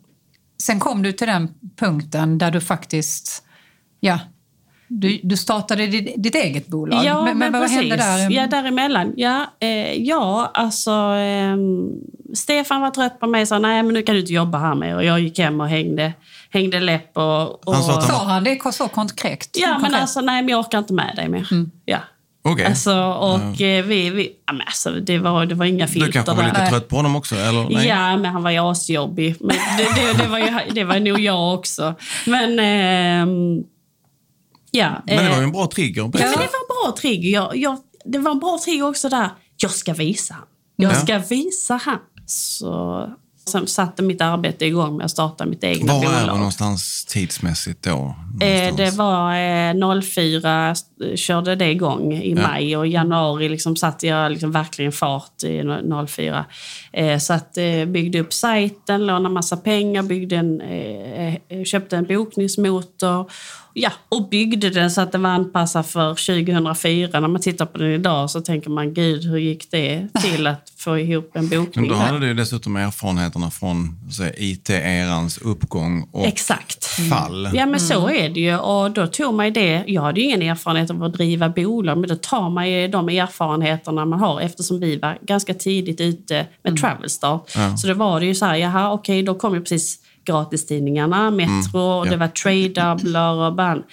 sen 0.64 0.80
kom 0.80 1.02
du 1.04 1.12
till 1.12 1.28
den 1.28 1.50
punkten 1.80 2.38
där 2.38 2.52
du 2.52 2.62
faktiskt... 2.62 3.44
Ja, 4.00 4.20
du, 4.88 5.20
du 5.24 5.38
startade 5.38 5.88
ditt, 5.88 6.24
ditt 6.24 6.36
eget 6.36 6.68
bolag. 6.68 7.06
Ja, 7.06 7.24
men, 7.26 7.38
men 7.38 7.52
vad 7.52 7.62
precis. 7.62 7.78
hände 7.78 7.96
där? 7.96 8.32
Ja, 8.32 8.48
däremellan. 8.48 9.14
Ja, 9.18 9.46
eh, 9.60 9.94
ja 9.94 10.52
alltså... 10.54 10.92
ehm, 10.92 11.90
Stefan 12.34 12.82
var 12.82 12.92
trött 12.92 13.20
på 13.20 13.28
mig 13.28 13.42
och 13.42 13.48
sa 13.48 13.60
nej 13.60 13.84
men 13.84 13.94
nu 13.94 14.02
kan 14.02 14.16
du 14.16 14.22
inte 14.22 14.34
jobba 14.34 14.58
här 14.58 14.76
mer. 14.76 14.96
Och 14.96 15.04
jag 15.04 15.20
gick 15.20 15.40
hem 15.40 15.62
och 15.62 15.70
hängde, 15.70 16.14
hängde 16.50 16.80
läpp 16.80 17.18
och... 17.18 17.68
och 17.68 17.74
Han 17.74 17.84
sa 17.84 17.98
att 17.98 18.04
Sa 18.08 18.26
han 18.26 18.44
det 18.44 18.74
så 18.74 18.88
konkret? 18.88 19.50
Ja, 19.58 19.68
men 19.68 19.80
konkret? 19.80 20.02
alltså 20.02 20.22
nej 20.22 20.42
men 20.42 20.50
jag 20.50 20.60
orkar 20.60 20.80
inte 20.80 20.94
med 20.94 21.14
dig 21.16 21.30
mer. 21.30 21.48
Ja. 21.86 22.00
Okej. 22.48 22.66
Alltså, 22.66 22.94
och 23.04 23.62
eh, 23.62 23.86
vi... 23.86 24.10
vi 24.10 24.32
ja, 24.48 24.54
men 24.54 24.62
alltså, 24.62 24.92
det, 24.92 25.18
var, 25.18 25.46
det 25.46 25.56
var 25.56 25.66
inga 25.66 25.88
filter 25.88 26.06
Du 26.08 26.12
kanske 26.12 26.34
var 26.34 26.44
där. 26.44 26.50
lite 26.50 26.70
trött 26.70 26.88
på 26.88 26.96
honom 26.96 27.16
också? 27.16 27.36
Eller? 27.36 27.70
Nej? 27.70 27.88
Ja, 27.88 28.18
men 28.18 28.26
han 28.32 28.44
var 28.44 28.52
ju 28.52 28.58
asjobbig. 28.72 29.36
Men 29.40 29.56
det, 29.78 29.84
det, 29.96 30.24
det, 30.24 30.28
var 30.30 30.40
ju, 30.40 30.74
det 30.74 30.84
var 30.84 31.00
nog 31.00 31.20
jag 31.20 31.54
också. 31.54 31.96
Men... 32.26 32.60
ehm, 32.60 33.64
ja, 34.72 34.90
Men 35.06 35.18
det 35.18 35.24
var 35.24 35.32
eh, 35.32 35.38
ju 35.38 35.44
en 35.44 35.52
bra 35.52 35.68
trigger. 35.68 36.02
Ja, 36.02 36.10
men 36.14 36.22
det 36.22 36.28
var 36.38 36.44
en 36.44 36.84
bra 36.84 36.96
trigger. 37.02 37.30
Jag, 37.30 37.58
jag, 37.58 37.78
det 38.06 38.18
var 38.20 38.32
en 38.32 38.40
bra 38.40 38.60
trigger 38.66 38.88
också 38.88 39.10
där. 39.10 39.30
Jag 39.58 39.72
ska 39.72 39.94
visa 39.94 40.34
han. 40.34 40.44
Jag 40.76 40.92
Ja. 40.92 40.96
ska 40.96 41.18
visa 41.18 41.80
han. 41.84 42.00
Så 42.26 43.10
Sen 43.50 43.68
satte 43.68 44.04
mitt 44.04 44.22
arbete 44.22 44.66
igång 44.66 44.98
med 44.98 45.06
att 45.06 45.12
starta 45.12 45.46
mitt 45.46 45.64
egna 45.64 45.94
Var 45.94 46.00
bolag. 46.00 46.14
är 46.16 46.22
vi 46.32 46.38
någonstans 46.38 47.06
tidsmässigt 47.06 47.84
då? 47.84 47.90
Eh, 47.92 47.96
Någonstans? 47.98 48.78
det 48.78 48.98
var 48.98 49.36
eh, 49.96 50.02
04 50.02 50.72
st- 50.72 51.18
körde 51.18 51.56
det 51.56 51.72
igång 51.72 52.14
i 52.14 52.34
Ja. 52.34 52.48
maj 52.48 52.78
och 52.78 52.88
i 52.88 52.90
januari 52.90 53.50
liksom 53.50 53.76
satte 53.76 54.08
jag 54.08 54.32
liksom 54.32 54.52
verkligen 54.52 54.92
fart 54.92 55.44
i 55.44 55.62
no- 55.62 56.08
04. 56.08 56.46
Eh, 56.94 57.18
så 57.20 57.34
att 57.34 57.58
eh, 57.58 57.86
byggde 57.86 58.20
upp 58.20 58.34
sajten, 58.34 59.06
lånade 59.06 59.34
massa 59.34 59.58
pengar, 59.58 60.04
byggde 60.04 60.36
en, 60.36 60.62
eh, 60.62 61.36
eh, 61.36 61.64
köpte 61.66 61.98
en 61.98 62.06
bokningsmotor. 62.06 63.32
Ja, 63.78 63.92
och 64.10 64.30
byggde 64.30 64.70
den 64.70 64.92
så 64.92 65.02
att 65.02 65.12
den 65.12 65.22
var 65.24 65.30
anpassad 65.30 65.86
för 65.86 66.10
2004. 66.10 67.20
När 67.20 67.28
man 67.28 67.42
tittar 67.42 67.66
på 67.66 67.78
den 67.78 67.92
idag 67.92 68.30
så 68.30 68.42
tänker 68.42 68.70
man, 68.70 68.94
gud 68.94 69.24
hur 69.24 69.38
gick 69.38 69.72
det 69.72 70.08
till 70.24 70.48
att 70.54 70.72
få 70.78 71.00
ihop 71.00 71.32
en 71.36 71.46
Men 71.46 71.60
bokning? 71.66 71.88
då 71.88 71.96
här? 71.96 72.06
hade 72.08 72.20
du 72.20 72.28
ju 72.28 72.34
dessutom 72.34 72.76
erfarenheterna 72.76 73.52
från 73.52 73.98
IT-erans 74.38 75.38
uppgång 75.38 76.10
och 76.12 76.26
Exakt. 76.26 76.86
fall. 76.86 77.50
Ja, 77.54 77.66
men 77.66 77.80
så 77.80 78.10
är 78.10 78.30
det 78.30 78.40
ju. 78.40 78.58
Och 78.58 78.92
då 78.92 79.08
tog 79.08 79.34
man 79.34 79.46
ju 79.46 79.52
det. 79.52 79.84
Jag 79.88 80.02
hade 80.02 80.20
ju 80.22 80.26
ingen 80.26 80.42
erfarenhet 80.42 80.90
av 80.90 81.04
att 81.04 81.14
driva 81.14 81.50
bolag, 81.50 81.98
men 81.98 82.10
då 82.10 82.16
tar 82.16 82.50
man 82.50 82.70
ju 82.72 82.88
de 82.88 83.10
erfarenheterna 83.10 84.06
man 84.06 84.20
har 84.20 84.42
eftersom 84.42 84.80
vi 84.80 84.98
var 84.98 85.18
ganska 85.22 85.54
tidigt 85.54 86.02
ute 86.02 86.46
med 86.64 86.78
Travelstart. 86.82 87.52
Ja. 87.56 87.78
Så 87.78 87.88
då 87.88 87.94
var 87.94 88.20
det 88.20 88.26
ju 88.26 88.36
så 88.36 88.46
här, 88.46 88.56
jaha, 88.56 88.92
okej, 88.94 89.24
då 89.24 89.36
kom 89.36 89.54
ju 89.56 89.62
precis 89.62 90.00
gratistidningarna, 90.26 91.32
Metro, 91.32 91.80
och 91.80 92.08
ja. 92.08 92.12
det 92.12 92.18
var 92.18 92.28
trade-doubler 92.28 93.34
och 93.34 93.56
ban, 93.56 93.84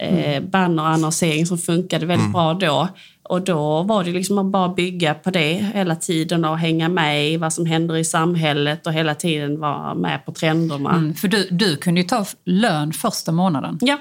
eh, 0.00 0.42
bannerannonsering 0.42 1.46
som 1.46 1.58
funkade 1.58 2.06
väldigt 2.06 2.32
bra 2.32 2.54
då. 2.54 2.88
Och 3.22 3.42
då 3.42 3.82
var 3.82 4.04
det 4.04 4.10
liksom 4.10 4.38
att 4.38 4.46
bara 4.46 4.68
bygga 4.68 5.14
på 5.14 5.30
det 5.30 5.52
hela 5.74 5.96
tiden 5.96 6.44
och 6.44 6.58
hänga 6.58 6.88
med 6.88 7.30
i 7.32 7.36
vad 7.36 7.52
som 7.52 7.66
händer 7.66 7.96
i 7.96 8.04
samhället 8.04 8.86
och 8.86 8.92
hela 8.92 9.14
tiden 9.14 9.60
vara 9.60 9.94
med 9.94 10.24
på 10.24 10.32
trenderna. 10.32 10.90
Mm, 10.90 11.14
för 11.14 11.28
du, 11.28 11.48
du 11.50 11.76
kunde 11.76 12.00
ju 12.00 12.06
ta 12.06 12.24
lön 12.44 12.92
första 12.92 13.32
månaden. 13.32 13.78
Ja. 13.80 13.98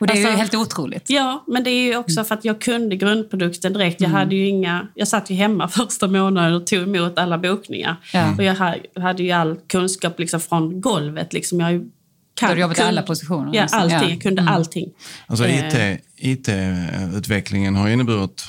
Och 0.00 0.06
det 0.06 0.12
är 0.12 0.16
ju 0.16 0.24
Alltså- 0.24 0.38
helt 0.38 0.54
otroligt. 0.54 1.10
Ja, 1.10 1.44
men 1.46 1.64
det 1.64 1.70
är 1.70 1.82
ju 1.82 1.96
också 1.96 2.24
för 2.24 2.34
att 2.34 2.44
jag 2.44 2.60
kunde 2.60 2.96
grundprodukten 2.96 3.72
direkt. 3.72 4.00
Jag, 4.00 4.08
hade 4.08 4.34
ju 4.36 4.46
inga, 4.46 4.88
jag 4.94 5.08
satt 5.08 5.30
ju 5.30 5.34
hemma 5.34 5.68
första 5.78 6.06
månaden 6.08 6.54
och 6.54 6.66
tog 6.66 6.82
emot 6.82 7.18
alla 7.18 7.38
bokningar. 7.38 7.96
Ja. 8.12 8.34
Och 8.38 8.44
jag 8.44 8.54
ha- 8.54 8.74
hade 9.02 9.22
ju 9.22 9.30
all 9.30 9.56
kunskap 9.68 10.18
liksom 10.20 10.40
från 10.40 10.80
golvet. 10.80 11.32
Liksom. 11.32 11.60
Jag 11.60 11.72
Du 11.72 11.90
kan, 12.38 12.48
har 12.48 12.56
jobbat 12.56 12.78
i 12.78 12.82
alla 12.82 13.02
positioner. 13.02 13.54
Ja, 13.54 13.62
nästan. 13.62 13.80
allting. 13.80 13.98
Ja. 13.98 14.08
Jag 14.08 14.22
kunde 14.22 14.42
Mm. 14.42 14.54
allting. 14.54 14.88
Alltså 15.26 15.46
Eh. 15.46 15.92
IT, 15.92 16.00
IT-utvecklingen 16.16 17.76
har 17.76 17.88
inneburit 17.88 18.46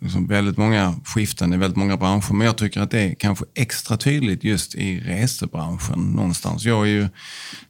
liksom 0.00 0.26
väldigt 0.26 0.56
många 0.56 0.94
skiften 1.04 1.52
i 1.52 1.56
väldigt 1.56 1.76
många 1.76 1.96
branscher. 1.96 2.32
Men 2.32 2.46
jag 2.46 2.56
tycker 2.56 2.80
att 2.80 2.90
det 2.90 3.00
är 3.00 3.14
kanske 3.14 3.44
extra 3.54 3.96
tydligt 3.96 4.44
just 4.44 4.74
i 4.74 5.00
resebranschen 5.00 5.98
någonstans. 5.98 6.64
Jag 6.64 6.82
är 6.82 6.90
ju 6.90 7.08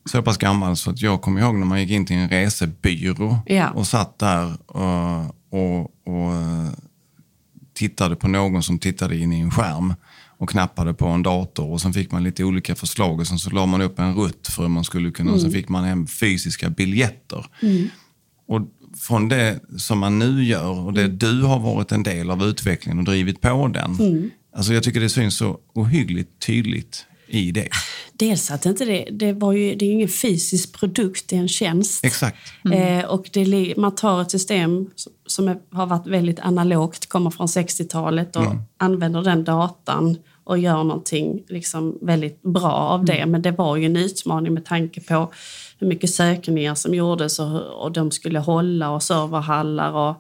så 0.04 0.22
pass 0.22 0.38
gammal 0.38 0.76
så 0.76 0.90
att 0.90 1.02
jag 1.02 1.20
kommer 1.22 1.40
ihåg 1.40 1.54
när 1.54 1.66
man 1.66 1.80
gick 1.80 1.90
in 1.90 2.06
till 2.06 2.16
en 2.16 2.28
resebyrå 2.28 3.38
Ja. 3.46 3.70
och 3.70 3.86
satt 3.86 4.18
där 4.18 4.70
och, 4.70 5.20
och, 5.50 5.80
och 6.06 6.32
eh, 6.34 6.68
tittade 7.74 8.16
på 8.16 8.28
någon 8.28 8.62
som 8.62 8.78
tittade 8.78 9.16
in 9.16 9.32
i 9.32 9.40
en 9.40 9.50
skärm 9.50 9.94
och 10.38 10.48
knappade 10.48 10.94
på 10.94 11.06
en 11.06 11.22
dator. 11.22 11.70
Och 11.70 11.80
sen 11.80 11.92
fick 11.92 12.10
man 12.12 12.24
lite 12.24 12.44
olika 12.44 12.74
förslag 12.74 13.20
och 13.20 13.26
sen 13.26 13.38
så 13.38 13.50
la 13.50 13.66
man 13.66 13.82
upp 13.82 13.98
en 13.98 14.14
rutt 14.14 14.48
för 14.48 14.62
hur 14.62 14.68
man 14.70 14.84
skulle 14.84 15.10
kunna, 15.10 15.32
och 15.32 15.40
sen 15.40 15.50
fick 15.50 15.68
man 15.68 15.84
hem 15.84 16.06
fysiska 16.06 16.70
biljetter. 16.70 17.46
Och 18.48 18.60
från 18.98 19.28
det 19.28 19.60
som 19.76 19.98
man 19.98 20.18
nu 20.18 20.44
gör 20.44 20.78
och 20.78 20.92
det 20.92 21.08
du 21.08 21.42
har 21.42 21.58
varit 21.58 21.92
en 21.92 22.02
del 22.02 22.30
av 22.30 22.42
utvecklingen 22.42 22.98
och 22.98 23.04
drivit 23.04 23.40
på 23.40 23.68
den. 23.68 23.96
Alltså 24.56 24.74
jag 24.74 24.82
tycker 24.82 25.00
det 25.00 25.08
syns 25.08 25.36
så 25.36 25.58
ohyggligt 25.74 26.46
tydligt 26.46 27.06
i 27.26 27.50
det. 27.52 27.68
Dels 28.12 28.50
att 28.50 28.66
inte 28.66 28.84
det, 28.84 29.08
det, 29.10 29.32
var 29.32 29.52
ju, 29.52 29.74
det 29.74 29.84
är 29.84 29.90
ingen 29.92 30.08
fysisk 30.08 30.72
produkt, 30.80 31.28
det 31.28 31.36
är 31.36 31.40
en 31.40 31.48
tjänst. 31.48 32.04
Exakt. 32.04 32.36
Eh, 32.72 33.04
och 33.04 33.30
det, 33.32 33.74
man 33.76 33.94
tar 33.94 34.22
ett 34.22 34.30
system 34.30 34.90
som- 35.26 35.48
är, 35.48 35.58
har 35.72 35.86
varit 35.86 36.06
väldigt 36.06 36.40
analogt, 36.40 37.08
kommer 37.08 37.30
från 37.30 37.46
60-talet 37.46 38.36
och 38.36 38.44
använder 38.78 39.22
den 39.22 39.44
datan 39.44 40.16
och 40.44 40.58
gör 40.58 40.84
någonting 40.84 41.42
liksom 41.48 41.98
väldigt 42.02 42.42
bra 42.42 42.72
av 42.72 43.04
det. 43.04 43.26
Men 43.26 43.42
det 43.42 43.50
var 43.50 43.76
ju 43.76 43.86
en 43.86 43.96
utmaning 43.96 44.54
med 44.54 44.64
tanke 44.64 45.00
på 45.00 45.32
hur 45.78 45.86
mycket 45.86 46.10
sökningar 46.10 46.74
som 46.74 46.94
gjordes 46.94 47.38
och, 47.38 47.84
och 47.84 47.92
de 47.92 48.10
skulle 48.10 48.38
hålla 48.38 48.90
och 48.90 49.02
serverhallar 49.02 49.92
och 49.92 50.16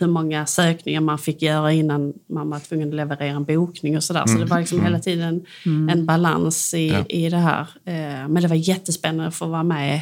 hur 0.00 0.06
många 0.06 0.46
sökningar 0.46 1.00
man 1.00 1.18
fick 1.18 1.42
göra 1.42 1.72
innan 1.72 2.12
man 2.28 2.50
var 2.50 2.58
tvungen 2.58 2.88
att 2.88 2.94
leverera 2.94 3.30
en 3.36 3.44
bokning 3.44 3.96
och 3.96 4.04
sådär. 4.04 4.26
Så 4.26 4.38
det 4.38 4.44
var 4.44 4.60
liksom 4.60 4.84
hela 4.84 4.98
tiden 4.98 5.44
en 5.90 6.06
balans 6.06 6.74
i, 6.74 6.88
Ja. 6.88 7.04
i 7.08 7.28
det 7.28 7.36
här. 7.36 7.60
Eh, 7.84 8.28
Men 8.28 8.42
det 8.42 8.48
var 8.48 8.56
jättespännande 8.56 9.26
att 9.26 9.34
få 9.34 9.46
vara 9.46 9.62
med 9.62 10.00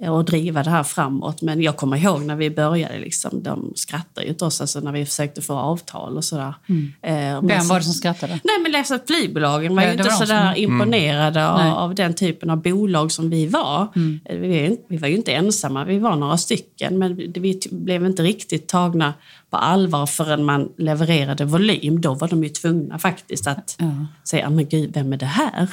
och 0.00 0.24
driva 0.24 0.62
det 0.62 0.70
här 0.70 0.82
framåt. 0.82 1.42
Men 1.42 1.62
jag 1.62 1.76
kommer 1.76 1.96
ihåg 1.96 2.22
när 2.22 2.36
vi 2.36 2.50
började, 2.50 2.98
liksom, 2.98 3.42
de 3.42 3.72
skrattade 3.76 4.26
ju 4.26 4.32
åt 4.32 4.42
oss 4.42 4.60
alltså, 4.60 4.80
när 4.80 4.92
vi 4.92 5.06
försökte 5.06 5.42
få 5.42 5.54
avtal 5.54 6.16
och 6.16 6.24
sådär. 6.24 6.54
Eh, 7.02 7.12
men 7.12 7.46
Vem 7.46 7.60
så- 7.60 7.68
var 7.68 7.78
det 7.78 7.84
som 7.84 7.92
skrattade? 7.94 8.32
Nej 8.32 8.58
men 8.62 8.72
läsa 8.72 8.98
flygbolagen 9.06 9.76
var 9.76 9.82
Ja, 9.82 9.88
ju 9.92 9.98
inte 9.98 10.10
så 10.10 10.24
där 10.24 10.52
som- 10.54 10.62
imponerade 10.62 11.48
av, 11.48 11.58
Nej. 11.58 11.70
av 11.72 11.94
den 11.94 12.14
typen 12.14 12.50
av 12.50 12.62
bolag 12.62 13.12
som 13.12 13.30
vi 13.30 13.46
var. 13.46 13.82
Eh, 14.24 14.36
Vi, 14.38 14.78
vi 14.88 14.96
var 14.96 15.08
ju 15.08 15.16
inte 15.16 15.32
ensamma, 15.32 15.84
vi 15.84 15.98
var 15.98 16.16
några 16.16 16.36
stycken 16.36 16.98
men 16.98 17.16
vi 17.16 17.60
blev 17.70 18.06
inte 18.06 18.22
riktigt 18.22 18.68
tagna 18.68 19.14
på 19.50 19.56
allvar 19.56 20.06
förrän 20.06 20.44
man 20.44 20.68
levererade 20.78 21.44
volym. 21.44 22.00
Då 22.00 22.14
var 22.14 22.28
de 22.28 22.42
ju 22.44 22.48
tvungna 22.48 22.98
faktiskt 22.98 23.46
att 23.46 23.76
Ja. 23.78 23.90
säga, 24.28 24.46
"Ah, 24.46 24.50
men 24.50 24.68
gud, 24.68 24.90
vem 24.94 25.12
är 25.12 25.16
det 25.16 25.26
här? 25.26 25.68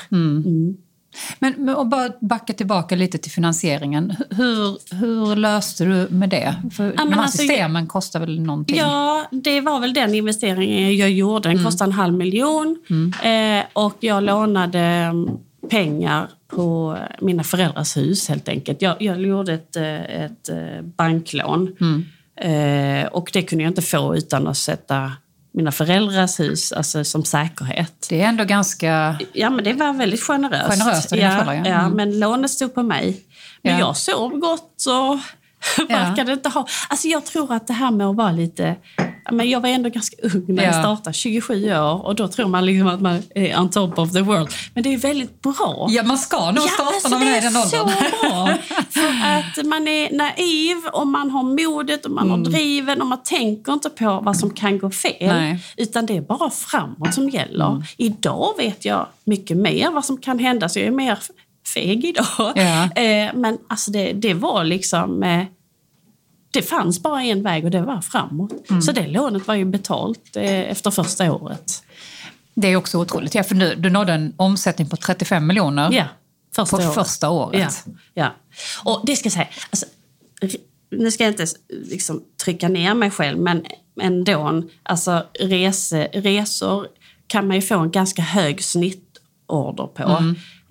Men, 1.40 1.54
men 1.58 1.76
och 1.76 1.88
bara 1.88 2.10
backa 2.20 2.54
tillbaka 2.54 2.96
lite 2.96 3.18
till 3.18 3.32
finansieringen. 3.32 4.16
Hur, 4.30 4.96
hur 4.96 5.36
löste 5.36 5.86
du 5.86 6.08
med 6.10 6.30
det? 6.30 6.56
För 6.72 6.84
men 6.84 6.96
de 6.96 7.14
här 7.14 7.22
alltså, 7.22 7.38
systemen 7.38 7.88
kostar 7.88 8.20
väl 8.20 8.42
någonting? 8.42 8.78
Ja, 8.78 9.26
det 9.32 9.62
var 9.62 9.80
väl 9.80 9.94
den 9.94 10.16
investeringen 10.16 10.98
jag 10.98 11.12
gjorde. 11.12 11.50
Den 11.50 11.64
kostade 11.64 11.90
en 11.90 11.94
halv 11.94 12.14
miljon. 12.14 12.78
Eh, 13.24 13.66
och 13.74 13.98
jag 14.00 14.24
lånade 14.24 14.80
mm, 14.80 15.30
pengar 15.70 16.30
på 16.48 16.98
mina 17.22 17.44
föräldrars 17.44 17.98
hus 17.98 18.30
helt 18.30 18.50
enkelt. 18.50 18.82
Jag, 18.82 19.02
jag 19.02 19.22
gjorde 19.22 19.54
ett, 19.54 19.76
eh, 19.76 20.24
ett 20.24 20.50
eh, 20.50 20.82
banklån. 20.82 21.76
Eh, 22.42 23.06
och 23.06 23.30
det 23.34 23.42
kunde 23.42 23.64
jag 23.64 23.72
inte 23.72 23.82
få 23.82 24.16
utan 24.16 24.48
att 24.48 24.58
sätta 24.58 25.12
mina 25.54 25.72
föräldrars 25.72 26.40
hus 26.40 26.72
alltså, 26.72 27.04
som 27.04 27.26
säkerhet. 27.26 28.08
Det 28.10 28.22
är 28.22 28.28
ändå 28.28 28.44
ganska... 28.44 29.20
Ja, 29.34 29.50
men 29.50 29.64
det 29.64 29.74
var 29.74 29.94
väldigt 29.94 30.22
generöst. 30.22 30.80
Generöst 30.80 31.12
av 31.14 31.20
ja, 31.20 31.32
föräldrar, 31.32 31.54
ja. 31.54 31.62
ja. 31.66 31.80
Mm. 31.80 31.94
men 31.94 32.20
lånet 32.20 32.52
stod 32.52 32.76
på 32.76 32.84
mig. 32.84 33.22
Men 33.62 33.74
Ja. 33.74 33.80
jag 33.80 33.98
sov 33.98 34.38
gott 34.38 34.86
och 34.88 35.20
verkade 35.90 36.34
inte 36.34 36.50
ha... 36.50 36.68
Alltså 36.90 37.08
jag 37.08 37.26
tror 37.26 37.54
att 37.54 37.68
det 37.68 37.74
här 37.74 37.92
med 37.92 38.08
att 38.08 38.16
vara 38.16 38.32
lite... 38.32 38.76
Men 39.32 39.50
jag 39.50 39.60
var 39.62 39.70
ändå 39.70 39.90
ganska 39.90 40.16
ung 40.24 40.46
när 40.48 40.64
jag 40.64 40.74
Ja. 40.74 40.80
startade, 40.80 41.14
27 41.14 41.72
år. 41.74 42.06
Och 42.06 42.16
då 42.16 42.28
tror 42.28 42.48
man 42.48 42.66
liksom 42.66 42.88
att 42.88 43.02
man 43.02 43.24
är 43.36 43.60
on 43.60 43.70
top 43.70 44.00
of 44.00 44.12
the 44.12 44.22
world. 44.22 44.48
Men 44.74 44.84
det 44.84 44.94
är 44.94 44.98
väldigt 44.98 45.42
bra. 45.42 45.88
Ja, 45.90 46.04
man 46.04 46.18
ska 46.18 46.52
nog 46.52 46.64
starta 46.70 46.84
alltså, 46.90 47.10
när 47.10 47.18
man 47.18 47.28
det 47.28 47.34
är 47.34 47.38
i 47.38 47.42
den 47.42 47.52
så 47.54 47.82
åldern. 47.82 47.96
bra. 48.22 48.54
För 48.90 49.08
att 49.62 49.66
man 49.66 49.88
är 49.88 50.12
naiv 50.18 50.78
och 50.94 51.08
man 51.08 51.30
har 51.32 51.44
modet 51.44 52.06
och 52.06 52.12
man 52.12 52.30
har 52.30 52.38
driven 52.38 53.02
och 53.02 53.08
man 53.08 53.24
tänker 53.24 53.74
inte 53.74 53.90
på 53.90 54.20
vad 54.24 54.38
som 54.38 54.50
kan 54.50 54.80
gå 54.80 54.90
fel. 54.92 55.16
Nej. 55.20 55.60
Utan 55.78 56.06
det 56.06 56.18
är 56.18 56.22
bara 56.22 56.50
framåt 56.50 57.14
som 57.14 57.30
gäller. 57.30 57.84
Idag 57.98 58.54
vet 58.58 58.86
jag 58.86 59.06
mycket 59.24 59.58
mer 59.58 59.92
vad 59.92 60.06
som 60.06 60.18
kan 60.18 60.40
hända, 60.40 60.70
så 60.70 60.80
jag 60.80 60.88
är 60.88 60.92
mer 60.92 61.20
feg 61.74 62.06
idag. 62.06 62.52
Ja. 62.56 62.90
Eh, 63.02 63.30
Men 63.36 63.58
alltså 63.70 63.92
det, 63.92 64.14
det 64.14 64.34
var 64.34 64.64
liksom... 64.64 65.24
eh, 65.24 65.44
Det 66.52 66.62
fanns 66.62 67.04
bara 67.04 67.24
en 67.24 67.44
väg 67.44 67.66
och 67.66 67.72
det 67.72 67.82
var 67.82 68.02
framåt. 68.02 68.52
Så 68.86 68.92
det 68.92 69.08
lånet 69.08 69.48
var 69.48 69.56
ju 69.56 69.66
betalt 69.66 70.36
eh, 70.36 70.44
efter 70.72 70.92
första 70.92 71.34
året. 71.34 71.84
Det 72.54 72.68
är 72.68 72.76
också 72.76 72.98
otroligt. 73.00 73.36
Ja, 73.36 73.44
för 73.44 73.56
nu, 73.56 73.76
du 73.76 73.90
nådde 73.90 74.14
en 74.14 74.34
omsättning 74.38 74.90
på 74.90 74.98
35 74.98 75.48
miljoner 75.48 75.90
Ja, 75.92 76.06
första 76.56 76.78
på 76.78 76.84
året. 76.84 76.96
första 76.96 77.30
året. 77.30 77.84
Ja, 77.86 77.94
ja. 78.14 78.32
Och 78.84 79.02
det 79.06 79.16
ska 79.16 79.26
jag 79.26 79.34
säga, 79.34 79.48
alltså, 79.70 79.86
nu 80.92 81.12
ska 81.12 81.24
jag 81.24 81.32
inte 81.34 81.46
liksom, 81.70 82.24
trycka 82.44 82.70
ner 82.70 82.94
mig 82.94 83.12
själv, 83.12 83.40
men 83.40 83.66
ändå, 84.02 84.64
alltså 84.84 85.24
rese, 85.40 86.04
resor 86.14 86.88
kan 87.28 87.48
man 87.48 87.56
ju 87.56 87.62
få 87.62 87.80
en 87.80 87.92
ganska 87.92 88.22
hög 88.22 88.64
snittorder 88.64 89.88
på. 89.88 90.04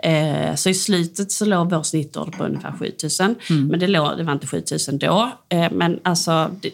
Eh, 0.02 0.54
så 0.54 0.68
i 0.70 0.74
slutet 0.74 1.32
så 1.32 1.44
låg 1.44 1.70
vår 1.70 1.82
snittorder 1.82 2.32
på 2.32 2.44
ungefär 2.44 2.72
7000. 2.78 3.34
Men 3.48 3.80
det, 3.80 3.86
låg, 3.86 4.16
det 4.18 4.24
var 4.24 4.32
inte 4.32 4.46
7000 4.46 4.98
då. 4.98 5.30
Eh, 5.48 5.72
men 5.72 5.98
alltså, 6.02 6.50
det, 6.60 6.70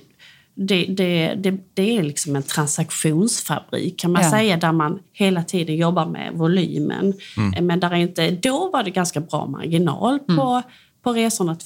det, 0.54 0.84
det, 0.86 1.34
det, 1.36 1.58
det 1.74 1.98
är 1.98 2.02
liksom 2.02 2.36
en 2.36 2.42
transaktionsfabrik 2.42 3.98
kan 4.00 4.12
man 4.12 4.22
Ja. 4.22 4.30
säga 4.30 4.56
där 4.56 4.72
man 4.72 4.98
hela 5.12 5.44
tiden 5.44 5.76
jobbar 5.76 6.06
med 6.06 6.32
volymen. 6.34 7.14
Eh, 7.56 7.62
Men 7.62 7.80
där 7.80 7.90
är 7.90 7.94
inte, 7.96 8.30
då 8.30 8.70
var 8.72 8.82
det 8.82 8.90
ganska 8.90 9.20
bra 9.20 9.46
marginal 9.46 10.18
på, 10.18 10.62
på 11.02 11.12
resorna 11.12 11.56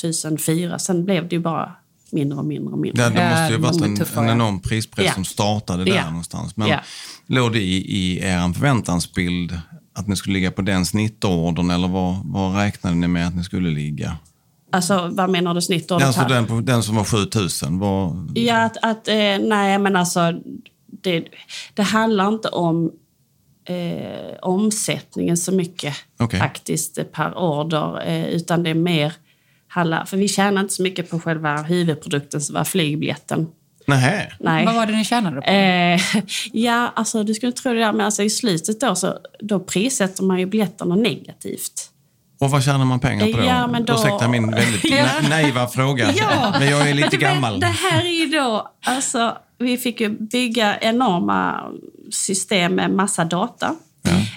2004. 0.00 0.78
Sen 0.78 1.04
blev 1.04 1.28
det 1.28 1.36
ju 1.36 1.42
bara 1.42 1.72
mindre 2.10 2.38
och 2.38 2.44
mindre 2.44 2.72
och 2.72 2.78
mindre. 2.78 3.04
Det, 3.08 3.10
det 3.14 3.22
Ja, 3.22 3.30
måste 3.30 3.54
ju 3.54 3.60
ha 3.60 3.90
varit 3.90 4.16
en, 4.16 4.24
en 4.24 4.30
enorm 4.30 4.60
prispress 4.60 5.06
Ja. 5.06 5.12
som 5.12 5.24
startade 5.24 5.84
där 5.84 5.94
Ja. 5.94 6.08
någonstans. 6.08 6.56
Men 6.56 6.68
Ja. 6.68 6.78
låg 7.26 7.52
det 7.52 7.60
i, 7.60 7.76
i 7.96 8.18
er 8.18 8.52
förväntansbild 8.52 9.60
att 9.94 10.08
ni 10.08 10.16
skulle 10.16 10.34
ligga 10.34 10.50
på 10.50 10.62
den 10.62 10.86
snittordern 10.86 11.70
eller 11.70 11.88
vad, 11.88 12.16
vad 12.24 12.56
räknade 12.56 12.96
ni 12.96 13.08
med 13.08 13.28
att 13.28 13.36
ni 13.36 13.44
skulle 13.44 13.70
ligga? 13.70 14.16
Alltså, 14.70 15.08
vad 15.12 15.30
menar 15.30 15.54
du 15.54 15.62
snittordern? 15.62 16.06
Alltså 16.06 16.24
den, 16.28 16.64
den 16.64 16.82
som 16.82 16.96
var 16.96 17.04
7000, 17.04 17.78
vad... 17.78 18.32
Ja, 18.34 18.64
att, 18.64 18.76
att 18.82 19.08
eh, 19.08 19.38
nej 19.40 19.78
men 19.78 19.96
alltså 19.96 20.32
det, 21.02 21.24
det 21.74 21.82
handlar 21.82 22.28
inte 22.28 22.48
om 22.48 22.92
eh, 23.64 24.36
omsättningen 24.42 25.36
så 25.36 25.52
mycket 25.52 25.94
Okej. 26.18 26.40
faktiskt 26.40 27.12
per 27.12 27.38
order 27.38 28.06
eh, 28.06 28.24
utan 28.24 28.62
det 28.62 28.70
är 28.70 28.74
mer 28.74 29.12
handlar, 29.68 30.04
för 30.04 30.16
vi 30.16 30.28
tjänar 30.28 30.60
inte 30.60 30.74
så 30.74 30.82
mycket 30.82 31.10
på 31.10 31.20
själva 31.20 31.62
huvudprodukten 31.62 32.40
som 32.40 32.54
var 32.54 32.64
flygbiljetten. 32.64 33.46
Nähä. 33.86 34.32
Nej. 34.40 34.66
Vad 34.66 34.74
var 34.74 34.86
det 34.86 34.92
ni 34.96 35.04
tjänade 35.04 35.40
på? 35.40 35.46
Eh, 35.50 36.00
ja, 36.52 36.92
alltså 36.96 37.22
du 37.24 37.34
skulle 37.34 37.52
tro 37.52 37.72
det 37.72 37.78
där, 37.78 37.92
men 37.92 38.06
alltså 38.06 38.22
i 38.22 38.30
slutet 38.30 38.80
då 38.80 38.94
så 38.94 39.14
då 39.40 39.60
prissätter 39.60 40.22
man 40.24 40.38
ju 40.38 40.46
biljetterna 40.46 40.96
negativt. 40.96 41.90
Och 42.40 42.50
vad 42.50 42.64
tjänar 42.64 42.84
man 42.84 43.00
pengar 43.00 43.32
på 43.32 43.38
då? 43.38 43.44
Ja, 43.44 43.66
men 43.66 43.84
då- 43.84 43.92
Ursäkta 43.94 44.28
min 44.28 44.50
väldigt 44.50 44.84
Ja. 44.90 45.04
na- 45.04 45.28
naiva 45.28 45.66
fråga. 45.66 46.06
Men 46.58 46.68
jag 46.68 46.90
är 46.90 46.94
lite 46.94 47.16
gammal. 47.16 47.60
Det 47.60 47.66
här 47.66 48.00
är 48.04 48.24
ju 48.24 48.26
då, 48.38 48.70
alltså, 48.86 49.36
vi 49.58 49.78
fick 49.78 50.00
ju 50.00 50.08
bygga 50.08 50.78
enorma 50.80 51.60
system 52.10 52.74
med 52.74 52.90
massa 52.90 53.24
data. 53.24 53.74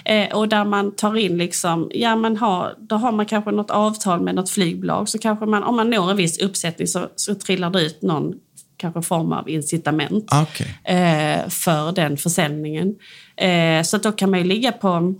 Eh, 0.04 0.36
och 0.36 0.48
där 0.48 0.64
man 0.64 0.96
tar 0.96 1.16
in 1.16 1.38
liksom, 1.38 1.90
ja 1.94 2.16
man 2.16 2.36
har, 2.36 2.74
då 2.78 2.96
har 2.96 3.12
man 3.12 3.26
kanske 3.26 3.50
något 3.50 3.70
avtal 3.70 4.20
med 4.20 4.34
något 4.34 4.50
flygbolag. 4.50 5.08
Så 5.08 5.18
kanske 5.18 5.46
man, 5.46 5.62
om 5.62 5.76
man 5.76 5.90
når 5.90 6.10
en 6.10 6.16
viss 6.16 6.38
uppsättning 6.38 6.88
så, 6.88 7.06
så 7.16 7.34
trillar 7.34 7.70
det 7.70 7.82
ut 7.82 8.02
någon 8.02 8.32
kanske 8.78 9.02
form 9.02 9.32
av 9.32 9.48
incitament 9.48 10.30
Okej. 10.32 10.78
eh, 10.84 11.48
för 11.48 11.92
den 11.92 12.16
försäljningen. 12.16 12.94
Eh, 13.36 13.82
så 13.82 13.98
då 13.98 14.12
kan 14.12 14.30
man 14.30 14.38
ju 14.38 14.44
ligga 14.44 14.72
på 14.72 15.14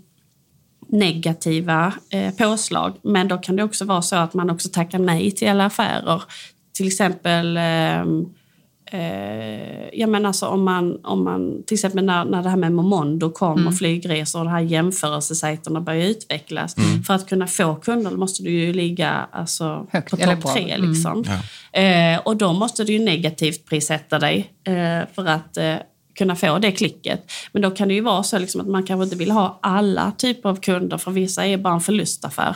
negativa 0.88 1.92
eh, 2.10 2.34
påslag. 2.34 2.96
Men 3.02 3.28
då 3.28 3.38
kan 3.38 3.56
det 3.56 3.62
också 3.62 3.84
vara 3.84 4.02
så 4.02 4.16
att 4.16 4.34
man 4.34 4.50
också 4.50 4.68
tackar 4.68 4.98
nej 4.98 5.30
till 5.30 5.48
alla 5.48 5.66
affärer. 5.66 6.22
Till 6.72 6.86
exempel 6.86 7.56
ehm, 7.56 8.26
Eh, 8.90 9.88
jag 9.92 10.08
menar 10.08 10.28
alltså 10.28 10.46
om 10.46 10.64
man, 10.64 10.98
om 11.04 11.24
man, 11.24 11.62
till 11.66 11.74
exempel 11.74 12.04
när, 12.04 12.24
när 12.24 12.42
det 12.42 12.48
här 12.48 12.56
med 12.56 12.72
Momondo 12.72 13.30
kom 13.30 13.66
och 13.66 13.74
flygresor 13.78 14.38
och 14.38 14.44
de 14.44 14.50
här 14.50 14.60
jämförelsesajterna 14.60 15.80
började 15.80 16.08
utvecklas. 16.10 16.76
För 17.06 17.14
att 17.14 17.28
kunna 17.28 17.46
få 17.46 17.74
kunder 17.74 18.10
måste 18.10 18.42
du 18.42 18.50
ju 18.50 18.72
ligga 18.72 19.10
alltså, 19.32 19.86
Högt, 19.90 20.10
på 20.10 20.16
topp 20.16 20.54
tre. 20.54 20.70
Mm. 20.70 20.90
Liksom. 20.90 21.24
Ja. 21.72 21.80
Eh, 21.80 22.20
och 22.24 22.36
då 22.36 22.52
måste 22.52 22.84
du 22.84 22.92
ju 22.92 22.98
negativt 22.98 23.64
prissätta 23.66 24.18
dig 24.18 24.52
eh, 24.64 25.08
för 25.14 25.26
att 25.26 25.56
eh, 25.56 25.74
kunna 26.18 26.36
få 26.36 26.58
det 26.58 26.72
klicket. 26.72 27.32
Men 27.52 27.62
då 27.62 27.70
kan 27.70 27.88
det 27.88 27.94
ju 27.94 28.00
vara 28.00 28.22
så 28.22 28.38
liksom 28.38 28.60
att 28.60 28.68
man 28.68 28.82
kanske 28.82 29.04
inte 29.04 29.16
vill 29.16 29.30
ha 29.30 29.58
alla 29.62 30.12
typer 30.18 30.48
av 30.48 30.56
kunder 30.56 30.98
för 30.98 31.10
vissa 31.10 31.46
är 31.46 31.56
bara 31.56 31.74
en 31.74 31.80
förlustaffär. 31.80 32.54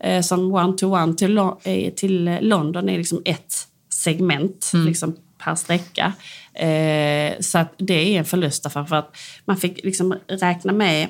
Eh, 0.00 0.22
som 0.22 0.54
one-to-one 0.54 1.14
till, 1.14 1.34
Lo- 1.34 1.60
eh, 1.62 1.92
till 1.92 2.38
London 2.40 2.88
är 2.88 2.98
liksom 2.98 3.22
ett 3.24 3.54
segment 3.92 4.72
liksom, 4.74 5.16
per 5.46 5.54
sträcka. 5.54 6.12
Eh, 6.54 7.40
så 7.40 7.58
att 7.58 7.74
det 7.76 7.94
är 7.94 8.18
en 8.18 8.24
förlustaffär 8.24 8.84
för 8.84 8.96
att 8.96 9.16
man 9.44 9.56
fick 9.56 9.84
liksom 9.84 10.14
räkna 10.28 10.72
med 10.72 11.08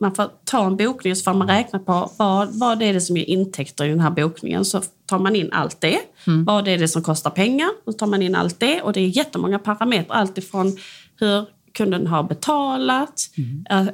man 0.00 0.14
får 0.14 0.30
ta 0.44 0.66
en 0.66 0.76
bokning 0.76 1.10
och 1.10 1.18
så 1.18 1.24
får 1.24 1.34
man 1.34 1.48
räkna 1.48 1.78
på 1.78 2.10
vad, 2.16 2.48
vad 2.58 2.82
är 2.82 2.94
det 2.94 3.00
som 3.00 3.16
ger 3.16 3.24
intäkter 3.24 3.84
i 3.84 3.88
den 3.88 4.00
här 4.00 4.10
bokningen. 4.10 4.64
Så 4.64 4.82
tar 5.06 5.18
man 5.18 5.36
in 5.36 5.52
allt 5.52 5.80
det. 5.80 5.98
Vad 6.46 6.68
är 6.68 6.78
det 6.78 6.88
som 6.88 7.02
kostar 7.02 7.30
pengar? 7.30 7.68
Då 7.86 7.92
tar 7.92 8.06
man 8.06 8.22
in 8.22 8.34
allt 8.34 8.60
det. 8.60 8.82
Och 8.82 8.92
det 8.92 9.00
är 9.00 9.16
jättemånga 9.16 9.58
parametrar. 9.58 10.16
Allt 10.16 10.38
ifrån 10.38 10.76
hur 11.20 11.46
kunden 11.74 12.06
har 12.06 12.22
betalat, 12.22 13.30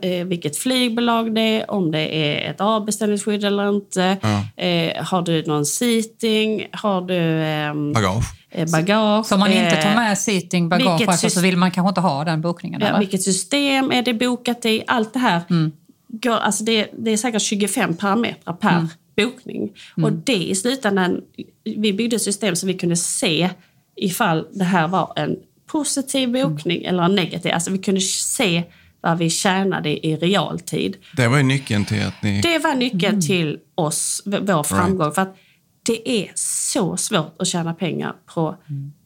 eh, 0.03 0.25
vilket 0.25 0.59
flygbolag 0.59 1.35
det 1.35 1.41
är, 1.41 1.71
om 1.71 1.91
det 1.91 2.17
är 2.17 2.51
ett 2.51 2.61
avbeställningsskydd 2.61 3.45
eller 3.45 3.69
inte. 3.69 4.05
Eh, 4.57 5.05
har 5.05 5.23
du 5.23 5.43
någon 5.43 5.67
seating? 5.67 6.67
Har 6.73 7.01
du 7.01 7.43
ehm, 7.45 7.93
Bagage. 7.93 8.25
eh, 8.51 8.71
bagage? 8.73 9.27
Så 9.27 9.35
om 9.35 9.41
man 9.41 9.53
inte 9.53 9.77
tar 9.83 9.91
Eh, 9.91 9.97
med 9.97 10.19
seating, 10.19 10.69
bagage 10.69 11.09
alltså, 11.09 11.31
så 11.31 11.41
vill 11.41 11.57
man 11.57 11.71
kanske 11.71 11.89
inte 11.89 12.01
ha 12.01 12.25
den 12.25 12.41
bokningen? 12.41 12.81
Ja, 12.81 12.87
eller? 12.87 12.99
vilket 12.99 13.23
system 13.23 13.91
är 13.91 14.03
det 14.03 14.15
bokat 14.15 14.65
i? 14.65 14.83
Allt 14.87 15.13
det 15.13 15.19
här. 15.19 15.41
Går, 16.09 16.37
alltså 16.37 16.65
det, 16.65 16.89
det 16.99 17.11
är 17.11 17.17
säkert 17.17 17.43
25 17.43 17.97
parametrar 17.97 18.55
per 18.55 18.87
bokning. 19.17 19.73
Och 20.03 20.13
det 20.13 20.37
i 20.37 20.55
slutändan, 20.55 21.21
vi 21.65 21.93
byggde 21.93 22.17
ett 22.17 22.23
system 22.23 22.57
så 22.57 22.67
vi 22.67 22.75
kunde 22.75 22.97
se 22.97 23.51
ifall 23.97 24.47
det 24.53 24.65
här 24.65 24.89
var 24.89 25.13
en 25.17 25.37
positiv 25.73 26.33
bokning 26.33 26.85
eller 26.85 27.03
en 27.03 27.15
negativ. 27.15 27.53
Alltså 27.53 27.71
vi 27.71 27.79
kunde 27.79 28.01
se 28.01 28.63
vad 29.01 29.19
vi 29.19 29.31
tjänade 29.31 30.07
i 30.07 30.17
realtid. 30.17 30.97
Det 31.17 31.29
var 31.29 31.37
ju 31.37 31.43
nyckeln 31.43 31.85
till 31.85 32.03
att 32.07 32.23
ni... 32.23 32.41
Det 32.41 32.59
var 32.59 32.75
nyckeln 32.75 33.21
till 33.21 33.59
oss, 33.75 34.23
vår 34.25 34.63
framgång. 34.63 35.13
För 35.13 35.23
att 35.23 35.37
det 35.87 36.11
är 36.11 36.31
så 36.35 36.97
svårt 36.97 37.35
att 37.39 37.47
tjäna 37.47 37.75
pengar 37.75 38.13
på 38.35 38.57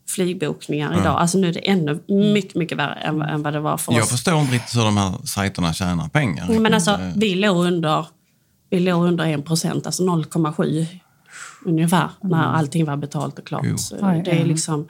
flygbokningar 0.09 0.92
idag. 1.00 1.20
Alltså 1.20 1.38
nu 1.38 1.48
är 1.48 1.53
det 1.53 1.68
ännu 1.70 2.00
mycket, 2.33 2.55
mycket 2.55 2.79
värre 2.79 2.94
än, 2.94 3.18
vad- 3.18 3.31
än 3.31 3.42
vad 3.42 3.53
det 3.53 3.61
var 3.61 3.77
för 3.77 3.92
Jag 3.92 4.03
oss. 4.03 4.11
förstår 4.11 4.40
inte 4.40 4.55
riktigt 4.55 4.77
hur 4.77 4.85
de 4.85 4.96
här 4.96 5.12
sajterna 5.27 5.72
tjänar 5.72 6.09
pengar. 6.09 6.61
Men 6.61 6.74
alltså, 6.74 6.98
vi 7.16 7.35
låg 7.35 7.57
under, 7.66 8.07
vi 8.70 8.81
låg 8.81 9.05
under 9.05 9.27
1 9.27 9.44
procent, 9.46 9.87
alltså 9.87 10.03
0,7 10.03 10.87
ungefär, 11.64 12.09
när 12.22 12.42
allting 12.44 12.85
var 12.85 12.96
betalt 12.96 13.38
och 13.38 13.46
klart. 13.46 13.62
Jo. 13.64 13.79
Så 13.79 13.96
det 14.24 14.31
är 14.31 14.44
liksom... 14.44 14.88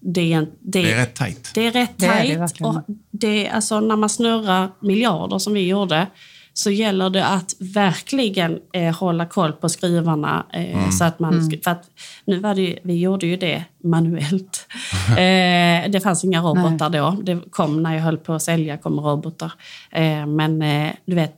Det 0.00 0.32
är, 0.32 0.40
det, 0.60 0.82
Det 0.82 0.92
är 0.92 0.96
rätt 1.00 1.14
tajt. 1.14 1.50
det 1.54 1.66
är 1.66 1.70
rätt 1.72 1.90
Det 1.96 2.06
är 2.06 2.28
det 2.28 2.38
tajt. 2.38 2.60
och 2.60 2.74
det 3.10 3.46
är, 3.46 3.52
alltså, 3.52 3.80
när 3.80 3.96
man 3.96 4.08
snurrar 4.08 4.68
miljarder 4.80 5.38
som 5.38 5.52
vi 5.54 5.68
gjorde 5.68 6.06
så 6.52 6.70
gäller 6.70 7.10
det 7.10 7.26
att 7.26 7.54
verkligen 7.60 8.58
eh, 8.72 8.94
hålla 8.96 9.26
koll 9.26 9.52
på 9.52 9.68
skruvarna. 9.68 10.46
Eh, 10.52 10.78
Mm. 10.78 10.92
så 10.92 11.04
att 11.04 11.18
man, 11.18 11.34
sk- 11.40 11.64
för 11.64 11.70
att 11.70 11.84
nu 12.24 12.38
var 12.38 12.54
det 12.54 12.60
ju, 12.60 12.78
vi 12.82 12.98
gjorde 13.00 13.26
ju 13.26 13.36
det 13.36 13.64
manuellt. 13.84 14.66
eh, 15.10 15.90
det 15.90 16.00
fanns 16.02 16.24
inga 16.24 16.40
robotar 16.40 16.90
då. 16.90 17.16
Det 17.22 17.40
kom 17.50 17.82
när 17.82 17.94
jag 17.94 18.02
höll 18.02 18.18
på 18.18 18.32
att 18.32 18.42
sälja 18.42 18.76
kom 18.76 19.00
robotar. 19.00 19.52
Eh, 19.90 20.26
men 20.26 20.62
eh, 20.62 20.92
du 21.06 21.14
vet, 21.14 21.34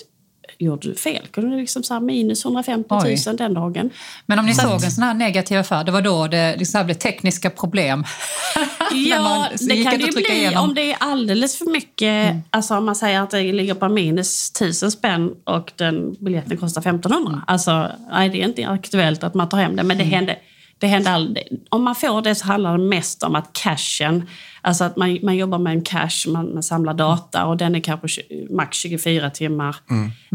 gjorde 0.63 0.89
du 0.89 0.95
fel 0.95 1.27
kunde 1.31 1.51
du 1.51 1.61
liksom 1.61 1.83
så 1.83 1.95
här 1.95 2.01
minus 2.01 2.45
150 2.45 2.95
000 2.95 3.03
Oj. 3.05 3.37
den 3.39 3.55
dagen. 3.55 3.91
Men 4.27 4.39
om 4.39 4.47
ni 4.47 4.55
såg 4.55 4.85
en 4.85 4.91
sån 4.91 5.05
här 5.05 5.15
negativ 5.15 5.59
affär, 5.59 5.85
det 5.85 5.93
var 5.93 6.03
då 6.03 6.27
det 6.27 6.57
liksom 6.57 6.85
blev 6.85 6.95
tekniska 6.95 7.51
problem? 7.51 8.05
Ja, 8.95 9.49
så 9.57 9.65
det 9.65 9.85
kan 9.85 9.99
det 9.99 10.05
att 10.05 10.09
ju 10.09 10.13
bli 10.13 10.33
igenom. 10.33 10.65
om 10.65 10.75
det 10.75 10.93
är 10.93 10.97
alldeles 11.01 11.59
för 11.59 11.73
mycket. 11.73 12.37
Alltså 12.51 12.77
om 12.77 12.85
man 12.85 12.97
säger 12.97 13.21
att 13.21 13.31
det 13.31 13.53
ligger 13.53 13.75
på 13.75 13.89
minus 13.89 14.51
1000 14.51 14.91
spänn 14.91 15.31
och 15.45 15.73
den 15.77 16.17
biljetten 16.21 16.57
kostar 16.57 16.81
1500. 16.81 17.43
Alltså, 17.47 17.91
nej, 18.11 18.29
det 18.29 18.43
är 18.43 18.45
inte 18.45 18.69
aktuellt 18.69 19.25
att 19.25 19.35
man 19.35 19.49
tar 19.49 19.59
hem 19.59 19.77
det. 19.77 19.83
Men 19.83 19.99
det 19.99 20.05
händer, 20.05 20.37
det 20.79 20.87
händer 20.87 21.13
aldrig. 21.13 21.47
Om 21.69 21.83
man 21.83 21.95
får 21.95 22.23
det 22.23 22.35
så 22.35 22.47
handlar 22.47 22.79
det 22.79 22.85
mest 22.85 23.23
om 23.23 23.35
att 23.35 23.53
cashen, 23.53 24.29
alltså 24.63 24.85
att 24.85 24.97
man, 24.97 25.19
man 25.23 25.37
jobbar 25.37 25.59
med 25.59 25.73
en 25.73 25.83
cache, 25.83 26.29
man, 26.29 26.55
man 26.55 26.63
samlar 26.63 26.95
data 26.95 27.45
och 27.45 27.57
den 27.57 27.75
är 27.75 27.81
kanske 27.81 28.23
max 28.51 28.77
24 28.77 29.31
timmar 29.31 29.77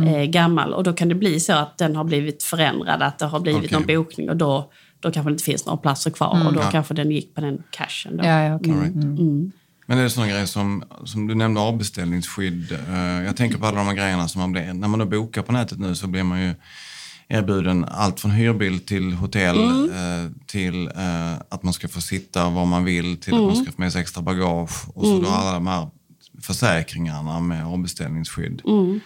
eh, 0.07 0.23
gammal. 0.23 0.73
Och 0.73 0.83
då 0.83 0.93
kan 0.93 1.09
det 1.09 1.15
bli 1.15 1.39
så 1.39 1.53
att 1.53 1.77
den 1.77 1.95
har 1.95 2.03
blivit 2.03 2.43
förändrad, 2.43 3.01
att 3.01 3.19
det 3.19 3.25
har 3.25 3.39
blivit 3.39 3.65
Okej. 3.65 3.77
någon 3.77 3.87
bokning 3.87 4.29
och 4.29 4.37
då, 4.37 4.71
då 4.99 5.11
kanske 5.11 5.29
det 5.29 5.33
inte 5.33 5.43
finns 5.43 5.65
några 5.65 5.77
platser 5.77 6.11
kvar 6.11 6.47
och 6.47 6.53
då 6.53 6.61
kanske 6.61 6.93
den 6.93 7.11
gick 7.11 7.35
på 7.35 7.41
den 7.41 7.63
cashen. 7.69 8.17
Då. 8.17 8.25
Ja, 8.25 8.43
ja. 8.43 8.53
All 8.53 8.61
right. 8.61 8.95
Mm. 8.95 9.51
Men 9.89 9.97
det 9.97 10.03
är 10.03 10.09
sådana 10.09 10.31
grejer 10.31 10.45
som, 10.45 10.83
som 11.05 11.27
du 11.27 11.35
nämnde 11.35 11.61
avbeställningsskydd. 11.61 12.71
Eh, 12.71 13.23
jag 13.25 13.37
tänker 13.37 13.57
på 13.57 13.65
alla 13.65 13.77
de 13.77 13.87
här 13.87 13.93
grejerna 13.93 14.27
som 14.27 14.41
man 14.41 14.51
blir, 14.51 14.73
när 14.73 14.87
man 14.87 14.99
då 14.99 15.05
bokar 15.05 15.41
på 15.41 15.51
nätet 15.51 15.79
nu 15.79 15.95
så 15.95 16.07
blir 16.07 16.23
man 16.23 16.41
ju 16.41 16.53
erbjuden 17.29 17.85
allt 17.91 18.19
från 18.19 18.31
hyrbil 18.31 18.79
till 18.79 19.13
hotell 19.13 19.57
Mm. 19.59 19.89
eh, 20.25 20.31
till 20.47 20.87
eh, 20.87 21.33
att 21.49 21.63
man 21.63 21.73
ska 21.73 21.87
få 21.87 22.01
sitta 22.01 22.49
var 22.49 22.65
man 22.65 22.83
vill 22.85 23.17
till 23.17 23.33
Mm. 23.33 23.45
att 23.47 23.55
man 23.55 23.63
ska 23.63 23.71
få 23.75 23.81
med 23.81 23.91
sig 23.93 24.01
extra 24.01 24.21
bagage 24.23 24.89
och 24.97 25.05
så 25.05 25.19
då 25.21 25.27
alla 25.29 25.53
de 25.53 25.67
här 25.67 25.87
försäkringarna 26.41 27.39
med 27.39 27.65
avbeställningsskydd. 27.65 28.61
Mm. 28.67 28.99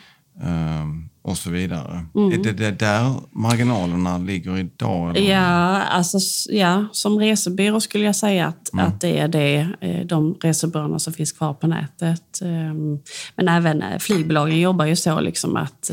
eh, 0.43 0.85
och 1.23 1.37
så 1.37 1.49
vidare. 1.49 2.05
Är 2.15 2.43
det, 2.43 2.51
det 2.51 2.71
där 2.71 3.13
marginalerna 3.31 4.17
ligger 4.17 4.57
idag? 4.57 5.17
Eller? 5.17 5.31
Ja, 5.31 5.81
alltså, 5.81 6.17
ja, 6.49 6.85
som 6.91 7.19
resebyrå 7.19 7.81
skulle 7.81 8.05
jag 8.05 8.15
säga 8.15 8.47
att, 8.47 8.73
Mm. 8.73 8.85
att 8.87 9.01
det 9.01 9.17
är 9.19 9.27
det. 9.27 9.67
eh, 9.81 10.05
De 10.05 10.33
resebyråerna 10.43 10.99
som 10.99 11.13
finns 11.13 11.31
kvar 11.31 11.53
på 11.53 11.67
nätet. 11.67 12.41
Ehm, 12.41 12.99
Men 13.35 13.47
även 13.47 13.83
flygbolagen 13.99 14.59
jobbar 14.59 14.85
ju 14.85 14.95
så 14.95 15.19
liksom 15.19 15.55
att 15.55 15.91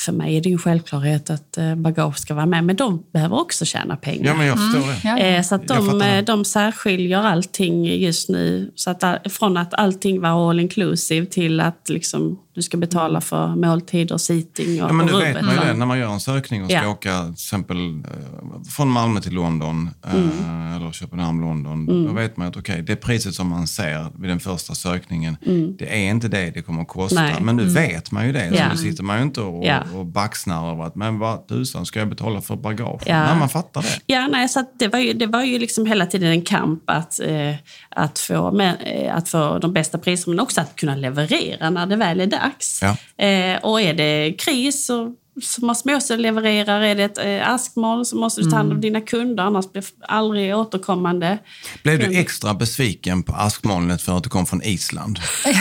för 0.00 0.12
mig 0.12 0.36
är 0.36 0.40
det 0.40 0.48
ju 0.48 0.52
en 0.52 0.58
självklarhet 0.58 1.30
att 1.30 1.58
eh, 1.58 1.74
bagage 1.74 2.18
ska 2.18 2.34
vara 2.34 2.46
med, 2.46 2.64
men 2.64 2.76
de 2.76 3.04
behöver 3.12 3.40
också 3.40 3.64
tjäna 3.64 3.96
pengar. 3.96 4.24
Ja, 4.26 4.34
men 4.34 4.46
jag 4.46 4.58
förstår 4.58 4.92
det. 4.92 5.00
Ja. 5.04 5.18
Eh, 5.18 5.42
Så 5.42 5.54
att 5.54 5.68
de, 5.68 6.02
eh, 6.02 6.24
de 6.24 6.44
särskiljer 6.44 7.18
allting 7.18 7.84
just 7.84 8.28
nu. 8.28 8.72
Så 8.74 8.90
att, 8.90 9.04
från 9.30 9.56
att 9.56 9.74
allting 9.74 10.20
var 10.20 10.50
all 10.50 10.60
inclusive 10.60 11.26
till 11.26 11.60
att 11.60 11.88
liksom, 11.88 12.38
du 12.58 12.62
ska 12.62 12.76
betala 12.76 13.20
för 13.20 13.48
måltider, 13.56 14.18
seating 14.18 14.82
och, 14.82 14.88
Ja, 14.90 14.92
men 14.92 15.06
och 15.08 15.12
nu 15.20 15.24
vet 15.24 15.44
man 15.44 15.54
ju 15.54 15.60
det 15.60 15.74
när 15.74 15.86
man 15.86 15.98
gör 15.98 16.12
en 16.12 16.20
sökning 16.20 16.62
och 16.64 16.70
ska 16.70 16.82
Ja. 16.82 16.88
åka 16.88 17.22
till 17.22 17.32
exempel 17.32 17.76
eh, 17.76 18.62
från 18.76 18.88
Malmö 18.88 19.20
till 19.20 19.32
London 19.34 19.90
Mm. 20.12 20.28
eh, 20.28 20.76
eller 20.76 20.92
Köpenhamn, 20.92 21.40
London. 21.40 22.06
Då 22.06 22.12
vet 22.12 22.36
man 22.36 22.46
att 22.48 22.56
okej, 22.56 22.82
det 22.82 22.96
priset 22.96 23.34
som 23.34 23.48
man 23.48 23.66
ser 23.66 24.06
vid 24.20 24.30
den 24.30 24.40
första 24.40 24.74
sökningen, 24.74 25.36
det 25.78 26.04
är 26.06 26.10
inte 26.10 26.28
det 26.28 26.50
det 26.50 26.62
kommer 26.62 26.82
att 26.82 26.88
kosta. 26.88 27.20
Mm. 27.20 27.32
Nej. 27.32 27.42
Men 27.42 27.56
nu 27.56 27.64
vet 27.64 28.10
man 28.10 28.26
ju 28.26 28.32
det. 28.32 28.46
Ja. 28.46 28.64
Så 28.64 28.70
nu 28.70 28.90
sitter 28.90 29.02
man 29.04 29.16
ju 29.16 29.22
inte 29.22 29.40
och, 29.40 29.64
Ja. 29.64 29.80
och 29.94 30.06
baxnar 30.06 30.72
över 30.72 30.84
att 30.84 30.94
men 30.96 31.18
vad 31.18 31.48
tusan 31.48 31.86
ska 31.86 31.98
jag 31.98 32.08
betala 32.08 32.40
för 32.40 32.56
bagage? 32.56 33.02
Ja. 33.06 33.24
Nej, 33.24 33.38
man 33.38 33.48
fattar 33.48 33.82
det. 33.82 34.00
Ja, 34.06 34.28
nej, 34.32 34.48
så 34.48 34.64
det 34.78 34.88
var 34.88 34.98
ju, 34.98 35.12
det 35.12 35.26
var 35.26 35.42
ju 35.44 35.58
liksom 35.58 35.86
hela 35.86 36.06
tiden 36.06 36.28
en 36.30 36.42
kamp 36.42 36.82
att, 36.86 37.20
eh, 37.20 37.54
att, 37.90 38.18
få 38.18 38.52
med, 38.52 38.76
eh, 38.84 39.16
att 39.16 39.28
få 39.28 39.58
de 39.58 39.72
bästa 39.72 39.98
priserna, 39.98 40.34
men 40.36 40.40
också 40.42 40.60
att 40.60 40.76
kunna 40.76 40.96
leverera 40.96 41.70
när 41.70 41.86
det 41.86 41.96
väl 41.96 42.20
är 42.20 42.26
dags. 42.26 42.47
Ja. 42.82 43.24
Eh, 43.24 43.58
och 43.62 43.80
är 43.80 43.94
det 43.94 44.34
kris 44.38 44.86
så, 44.86 45.14
så 45.42 45.66
måste 45.66 45.88
man 45.88 45.96
också 45.96 46.16
leverera. 46.16 46.86
Är 46.86 46.94
det 46.94 47.04
ett 47.04 47.18
eh, 47.18 47.50
askmoln 47.50 48.04
så 48.04 48.16
måste 48.16 48.40
du 48.40 48.50
ta 48.50 48.56
hand 48.56 48.72
om 48.72 48.80
dina 48.80 49.00
kunder, 49.00 49.44
annars 49.44 49.72
blir 49.72 49.82
det 49.82 50.06
aldrig 50.06 50.56
återkommande. 50.56 51.38
Blev 51.82 51.98
du 51.98 52.18
extra 52.18 52.54
besviken 52.54 53.22
på 53.22 53.32
askmolnet 53.32 54.02
för 54.02 54.16
att 54.16 54.22
du 54.22 54.30
kom 54.30 54.46
från 54.46 54.62
Island? 54.62 55.18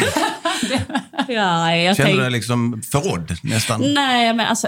Ja, 1.28 1.76
jag 1.76 1.98
Kände 1.98 2.14
du 2.14 2.20
dig 2.20 2.32
liksom 2.32 2.82
förrådd 2.92 3.38
nästan? 3.44 3.82
Nej, 3.94 4.34
men 4.34 4.46
alltså, 4.46 4.68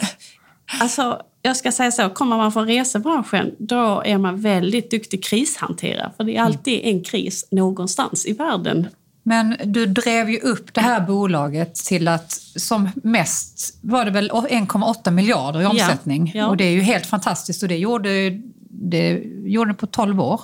alltså... 0.79 1.21
Jag 1.41 1.57
ska 1.57 1.71
säga 1.71 1.91
så, 1.91 2.09
kommer 2.09 2.37
man 2.37 2.51
från 2.51 2.67
resebranschen 2.67 3.51
då 3.59 4.03
är 4.05 4.17
man 4.17 4.41
väldigt 4.41 4.91
duktig 4.91 5.23
krishanterare. 5.23 6.11
För 6.17 6.23
det 6.23 6.37
är 6.37 6.41
alltid 6.41 6.79
en 6.83 7.03
kris 7.03 7.47
någonstans 7.51 8.25
i 8.25 8.33
världen. 8.33 8.87
Men 9.23 9.55
du 9.65 9.85
drev 9.85 10.29
ju 10.29 10.39
upp 10.39 10.73
det 10.73 10.81
här 10.81 11.01
bolaget 11.01 11.75
till 11.75 12.07
att 12.07 12.31
som 12.55 12.89
mest 13.03 13.79
var 13.81 14.05
det 14.05 14.11
väl 14.11 14.29
1,8 14.31 15.11
miljarder 15.11 15.59
i 15.59 15.63
Ja, 15.63 15.69
omsättning. 15.69 16.31
ja. 16.35 16.47
Och 16.47 16.57
det 16.57 16.63
är 16.63 16.71
ju 16.71 16.81
helt 16.81 17.05
fantastiskt 17.05 17.63
och 17.63 17.69
det 17.69 17.77
gjorde 17.77 18.39
det 18.71 19.23
gjorde 19.45 19.71
det 19.71 19.75
på 19.77 19.87
12 19.87 20.21
år. 20.21 20.41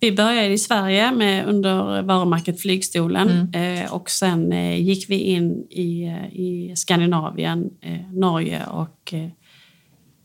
Vi 0.00 0.12
började 0.12 0.48
i 0.48 0.58
Sverige 0.58 1.12
med, 1.12 1.46
under 1.46 2.02
varumärket 2.02 2.60
Flygstolen 2.60 3.54
eh, 3.54 3.92
och 3.92 4.10
sen 4.10 4.52
eh, 4.52 4.80
gick 4.80 5.10
vi 5.10 5.18
in 5.18 5.66
i, 5.70 6.04
eh, 6.06 6.26
i 6.26 6.72
Skandinavien, 6.76 7.70
Norge 8.12 8.66
och 8.66 9.14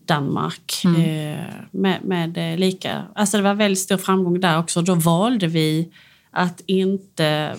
Danmark 0.05 0.81
eh, 0.85 1.45
med, 1.71 1.99
med 2.03 2.59
lika... 2.59 3.03
Alltså 3.15 3.37
det 3.37 3.43
var 3.43 3.53
väldigt 3.53 3.79
stor 3.79 3.97
framgång 3.97 4.39
där 4.39 4.59
också. 4.59 4.81
Då 4.81 4.95
valde 4.95 5.47
vi 5.47 5.89
att 6.31 6.61
inte 6.65 7.55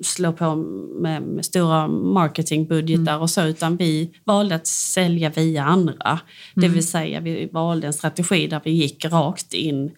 slå 0.00 0.32
på 0.32 0.56
med, 1.00 1.22
med 1.22 1.44
stora 1.44 1.88
marketingbudgetar 1.88 3.18
och 3.18 3.30
så, 3.30 3.42
utan 3.42 3.76
vi 3.76 4.10
valde 4.24 4.54
att 4.54 4.66
sälja 4.66 5.30
via 5.30 5.64
andra. 5.64 6.20
Det 6.54 6.68
vill 6.68 6.86
säga, 6.86 7.20
vi 7.20 7.48
valde 7.52 7.86
en 7.86 7.92
strategi 7.92 8.46
där 8.46 8.60
vi 8.64 8.70
gick 8.70 9.04
rakt 9.04 9.54
in 9.54 9.90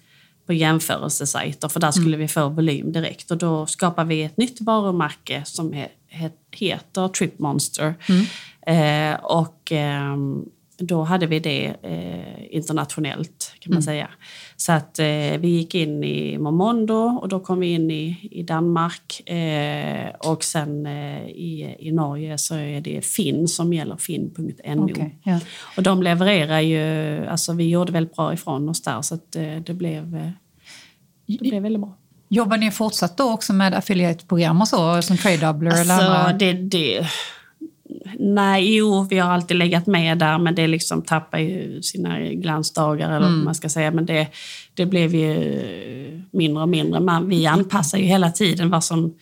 på 0.47 0.53
jämförelsesajter, 0.53 1.69
för 1.69 1.81
där 1.81 1.91
skulle 1.91 2.17
vi 2.17 2.29
få 2.29 2.49
volym 2.49 2.93
direkt. 2.93 3.31
Och 3.31 3.39
då 3.39 3.67
skapade 3.67 4.09
vi 4.09 4.23
ett 4.23 4.37
nytt 4.37 4.61
varumärke 4.61 5.43
som 5.45 5.73
he, 5.73 5.89
he, 6.09 6.31
heter 6.51 7.09
Trip 7.09 7.39
Monster. 7.39 7.95
Eh, 8.67 9.15
och 9.25 9.73
ehm, 9.73 10.45
då 10.79 11.03
hade 11.03 11.27
vi 11.27 11.41
det 11.41 11.75
eh, 11.83 12.57
internationellt 12.57 13.53
kan 13.61 13.73
man 13.73 13.83
säga. 13.83 14.11
Så 14.57 14.73
att 14.73 14.99
eh, 14.99 15.05
vi 15.39 15.49
gick 15.49 15.75
in 15.75 16.05
i 16.05 16.39
Momondo 16.39 16.95
och 16.95 17.29
då 17.29 17.41
kom 17.41 17.61
vi 17.61 17.67
in 17.67 17.91
i, 17.91 18.29
i 18.31 18.43
Danmark. 18.43 19.29
Eh, 19.29 20.09
och 20.19 20.45
sen 20.45 20.87
eh, 20.87 21.25
i, 21.25 21.77
i 21.79 21.93
Norge 21.93 22.39
så 22.39 22.55
är 22.55 22.81
det 22.81 23.05
Finn 23.05 23.49
som 23.49 23.73
gäller 23.73 23.97
finn.no. 23.97 24.85
Okej, 24.85 25.19
ja. 25.23 25.41
Och 25.77 25.83
de 25.83 26.03
levererar 26.03 26.61
ju, 26.61 27.27
alltså 27.27 27.53
vi 27.53 27.69
gjorde 27.69 27.93
väldigt 27.93 28.17
bra 28.17 28.33
ifrån 28.35 28.69
oss 28.69 28.83
där 28.83 29.03
så 29.03 29.15
att 29.15 29.37
eh, 29.37 29.57
det 29.67 29.75
blev, 29.75 30.17
eh, 30.17 30.31
det 31.27 31.39
blev 31.39 31.63
väldigt 31.63 31.81
bra. 31.83 31.97
Jobbar 32.29 32.57
ni 32.57 32.71
fortsatt 32.71 33.17
då 33.17 33.33
också 33.33 33.53
med 33.53 33.75
affiliate-program 33.75 34.61
och 34.61 34.69
så, 34.69 35.03
som 35.03 35.17
Trade 35.17 35.37
Doubler 35.37 35.71
eller 35.71 35.95
Alltså, 35.95 36.11
andra? 36.11 36.33
det, 36.33 36.53
det, 36.53 37.07
nej, 38.19 38.77
jo, 38.77 39.07
vi 39.11 39.19
har 39.19 39.33
alltid 39.33 39.57
legat 39.57 39.87
med 39.87 40.19
där, 40.19 40.39
men 40.39 40.55
det 40.55 40.67
liksom 40.67 41.03
tappar 41.03 41.39
ju 41.39 41.83
sina 41.83 42.19
glansdagar, 42.21 43.11
eller 43.11 43.29
vad 43.29 43.45
man 43.45 43.55
ska 43.55 43.69
säga. 43.69 43.91
Men 43.91 44.07
det, 44.07 44.29
det 44.75 44.87
blev 44.87 45.15
ju 45.15 46.25
mindre 46.31 46.63
och 46.63 46.69
mindre. 46.69 47.01
Man, 47.01 47.29
vi 47.29 47.47
anpassar 47.47 47.99
ju 47.99 48.05
hela 48.05 48.31
tiden 48.31 48.71
vad 48.71 48.85
som... 48.85 49.15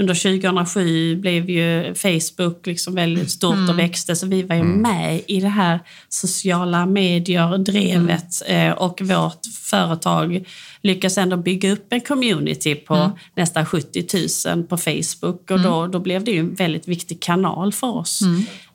Under 0.00 0.14
2007 0.14 1.16
blev 1.16 1.50
ju 1.50 1.94
Facebook 1.94 2.66
liksom 2.66 2.94
väldigt 2.94 3.30
stort 3.30 3.68
och 3.68 3.78
växte, 3.78 4.16
så 4.16 4.26
vi 4.26 4.42
var 4.42 4.56
ju 4.56 4.62
med 4.62 5.20
i 5.26 5.40
det 5.40 5.48
här 5.48 5.80
sociala 6.08 6.86
medier-drevet. 6.86 8.42
Eh, 8.46 8.70
och 8.70 9.00
vårt 9.02 9.46
företag 9.62 10.44
lyckas 10.82 11.18
ändå 11.18 11.36
bygga 11.36 11.72
upp 11.72 11.92
en 11.92 12.00
community 12.00 12.74
på 12.74 13.12
nästan 13.34 13.66
70 13.66 14.06
000 14.54 14.62
på 14.62 14.76
Facebook. 14.76 15.50
Och 15.50 15.60
då, 15.60 15.86
då 15.86 15.98
blev 15.98 16.24
det 16.24 16.30
ju 16.30 16.38
en 16.40 16.54
väldigt 16.54 16.88
viktig 16.88 17.22
kanal 17.22 17.72
för 17.72 17.96
oss. 17.96 18.20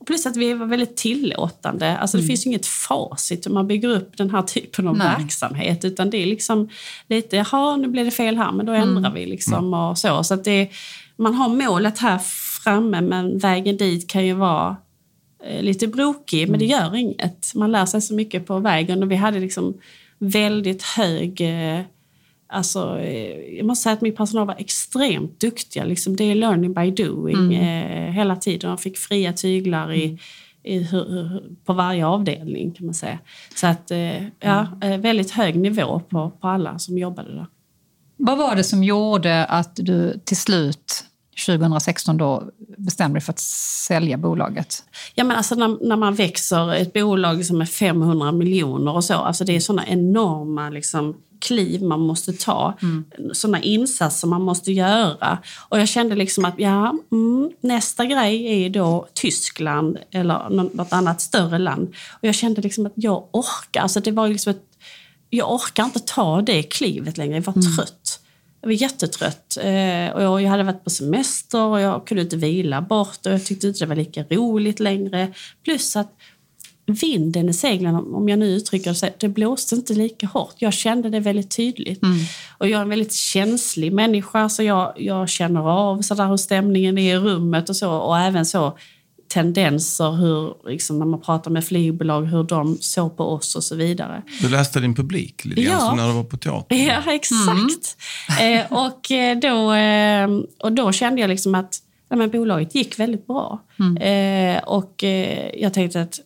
Plus 0.05 0.25
att 0.25 0.37
vi 0.37 0.53
var 0.53 0.65
väldigt 0.65 0.97
tillåtande. 0.97 1.97
Alltså 1.97 2.17
det 2.17 2.23
finns 2.23 2.45
ju 2.45 2.49
inget 2.49 2.65
facit 2.65 3.47
hur 3.47 3.51
man 3.51 3.67
bygger 3.67 3.89
upp 3.89 4.17
den 4.17 4.29
här 4.29 4.41
typen 4.41 4.87
av 4.87 4.97
Nej. 4.97 5.07
verksamhet. 5.07 5.85
Utan 5.85 6.09
det 6.09 6.17
är 6.17 6.25
liksom 6.25 6.69
lite, 7.07 7.35
jaha 7.35 7.77
nu 7.77 7.87
blev 7.87 8.05
det 8.05 8.11
fel 8.11 8.37
här, 8.37 8.51
men 8.51 8.65
då 8.65 8.73
ändrar 8.73 9.11
vi 9.13 9.25
liksom 9.25 9.73
och 9.73 9.97
så. 9.97 10.23
Så 10.23 10.33
att 10.33 10.43
det, 10.43 10.69
man 11.17 11.33
har 11.33 11.49
målet 11.49 11.99
här 11.99 12.19
framme, 12.63 13.01
men 13.01 13.37
vägen 13.37 13.77
dit 13.77 14.09
kan 14.09 14.25
ju 14.25 14.33
vara 14.33 14.75
eh, 15.45 15.61
lite 15.61 15.87
brokig, 15.87 16.49
men 16.49 16.59
det 16.59 16.65
gör 16.65 16.95
inget. 16.95 17.51
Man 17.55 17.71
lär 17.71 17.85
sig 17.85 18.01
så 18.01 18.13
mycket 18.13 18.45
på 18.45 18.59
vägen 18.59 19.03
och 19.03 19.11
vi 19.11 19.15
hade 19.15 19.39
liksom 19.39 19.73
väldigt 20.19 20.83
hög... 20.83 21.41
Alltså, 22.47 22.99
eh, 22.99 23.55
jag 23.58 23.65
måste 23.65 23.84
säga 23.84 23.93
att 23.93 24.01
min 24.01 24.15
personal 24.15 24.47
var 24.47 24.55
extremt 24.58 25.39
duktiga. 25.39 25.84
Liksom, 25.84 26.15
det 26.15 26.23
är 26.23 26.36
learning 26.36 26.73
by 26.73 26.91
doing 26.91 27.53
eh, 27.53 28.12
hela 28.12 28.36
tiden. 28.36 28.69
De 28.69 28.77
fick 28.77 28.97
fria 28.97 29.34
tyglar 29.34 29.93
i, 29.93 30.19
i, 30.63 30.79
hur- 30.79 31.10
hur- 31.10 31.43
på 31.65 31.73
varje 31.73 32.05
avdelning 32.05 32.71
kan 32.71 32.86
man 32.86 32.93
säga. 32.95 33.19
Så 33.55 33.67
att, 33.67 33.91
eh, 33.91 34.23
ja, 34.39 34.67
eh, 34.81 34.97
väldigt 34.97 35.31
hög 35.31 35.55
nivå 35.55 35.99
på, 36.10 36.29
på 36.41 36.47
alla 36.47 36.79
som 36.79 36.97
jobbade 36.97 37.36
där. 37.36 37.47
Vad 38.17 38.38
var 38.38 38.55
det 38.55 38.63
som 38.63 38.84
gjorde 38.84 39.45
att 39.45 39.75
du 39.75 40.19
till 40.25 40.38
slut 40.38 41.03
2016 41.45 42.17
då 42.17 42.43
bestämde 42.77 43.15
dig 43.19 43.23
för 43.25 43.33
att 43.33 43.39
sälja 43.87 44.17
bolaget? 44.17 44.83
Ja, 45.15 45.23
men 45.23 45.37
alltså 45.37 45.55
när, 45.55 45.87
när 45.87 45.95
man 45.95 46.15
växer 46.15 46.73
ett 46.73 46.93
bolag 46.93 47.45
som 47.45 47.61
är 47.61 47.65
500 47.65 48.31
miljoner 48.31 48.93
och 48.95 49.03
så, 49.03 49.13
alltså 49.13 49.43
det 49.43 49.55
är 49.55 49.59
såna 49.59 49.87
enorma 49.87 50.69
liksom, 50.69 51.15
kliv 51.41 51.83
man 51.83 51.99
måste 51.99 52.33
ta. 52.33 52.73
Såna 53.33 53.61
insatser 53.61 54.27
man 54.27 54.41
måste 54.41 54.71
göra. 54.71 55.37
Och 55.69 55.79
jag 55.79 55.87
kände 55.87 56.15
liksom 56.15 56.45
att 56.45 56.53
ja, 56.57 56.93
mm, 57.11 57.51
nästa 57.61 58.05
grej 58.05 58.65
är 58.65 58.69
då 58.69 59.07
Tyskland 59.13 59.97
eller 60.11 60.49
nå- 60.49 60.69
något 60.73 60.93
annat 60.93 61.21
större 61.21 61.57
land. 61.57 61.87
Och 62.11 62.27
jag 62.27 62.35
kände 62.35 62.61
liksom 62.61 62.85
att 62.85 62.93
jag 62.95 63.23
orkar. 63.31 63.81
Alltså 63.81 63.99
det 63.99 64.11
var 64.11 64.27
liksom 64.27 64.51
ett, 64.51 64.63
jag 65.29 65.53
orkar 65.53 65.83
inte 65.83 65.99
ta 65.99 66.41
det 66.41 66.63
klivet 66.63 67.17
längre. 67.17 67.35
Jag 67.35 67.41
var 67.43 67.75
trött. 67.75 68.04
Jag 68.65 68.69
var 68.69 68.82
jättetrött. 68.82 69.58
Eh, 69.58 70.15
och 70.15 70.21
jag, 70.23 70.41
jag 70.41 70.49
hade 70.49 70.63
varit 70.63 70.84
på 70.84 70.89
semester 70.89 71.62
och 71.62 71.82
jag 71.82 72.08
kunde 72.08 72.23
inte 72.23 72.38
vila 72.38 72.82
bort 72.82 73.25
och 73.25 73.32
jag 73.32 73.45
tyckte 73.45 73.67
inte 73.67 73.80
det 73.80 73.86
var 73.86 73.95
lika 73.95 74.23
roligt 74.23 74.80
längre. 74.80 75.34
Plus 75.63 75.95
att 75.95 76.12
vinden 76.86 77.49
i 77.49 77.54
seglen, 77.54 77.95
om 77.95 78.30
jag 78.30 78.39
nu 78.39 78.45
uttrycker 78.45 78.89
det 78.89 78.95
så, 78.95 79.08
det 79.17 79.28
blåste 79.28 79.75
inte 79.75 79.93
lika 79.93 80.28
hårt. 80.28 80.56
Jag 80.58 80.73
kände 80.73 81.10
det 81.10 81.19
väldigt 81.19 81.56
tydligt. 81.56 82.01
Och 82.58 82.67
jag 82.67 82.78
är 82.78 82.82
en 82.82 82.89
väldigt 82.89 83.13
känslig 83.13 83.93
människa 83.93 84.49
så 84.49 84.63
jag, 84.63 84.93
jag 84.95 85.30
känner 85.30 85.69
av 85.69 86.01
så 86.01 86.15
där 86.15 86.28
hur 86.28 86.38
stämningen 86.38 86.97
är 86.97 87.15
i 87.15 87.19
rummet 87.19 87.69
och 87.69 87.75
så. 87.75 87.91
Och 87.91 88.19
även 88.19 88.45
så 88.45 88.78
tendenser, 89.35 90.11
hur, 90.11 90.69
liksom, 90.69 90.99
när 90.99 91.05
man 91.05 91.21
pratar 91.21 91.51
med 91.51 91.65
flygbolag, 91.65 92.21
hur 92.25 92.43
de 92.43 92.77
såg 92.81 93.17
på 93.17 93.23
oss 93.23 93.55
och 93.55 93.63
så 93.63 93.75
vidare. 93.75 94.21
Du 94.41 94.49
läste 94.49 94.79
din 94.79 94.95
publik 94.95 95.45
lite 95.45 95.61
Ja. 95.61 95.79
som 95.79 95.97
när 95.97 96.07
du 96.07 96.13
var 96.13 96.23
på 96.23 96.37
teater. 96.37 96.75
Ja, 96.87 97.13
exakt. 97.13 97.97
Eh, 98.41 98.85
och, 98.85 99.11
eh, 99.11 99.37
då, 99.39 99.73
eh, 99.73 100.27
och 100.63 100.71
då 100.71 100.91
kände 100.91 101.21
jag 101.21 101.27
liksom 101.27 101.55
att 101.55 101.75
ja, 102.09 102.15
men 102.15 102.29
bolaget 102.31 102.75
gick 102.75 102.99
väldigt 102.99 103.27
bra. 103.27 103.59
Eh, 104.01 104.63
och 104.63 105.03
eh, 105.03 105.49
jag 105.61 105.73
tänkte 105.73 106.01
att 106.01 106.19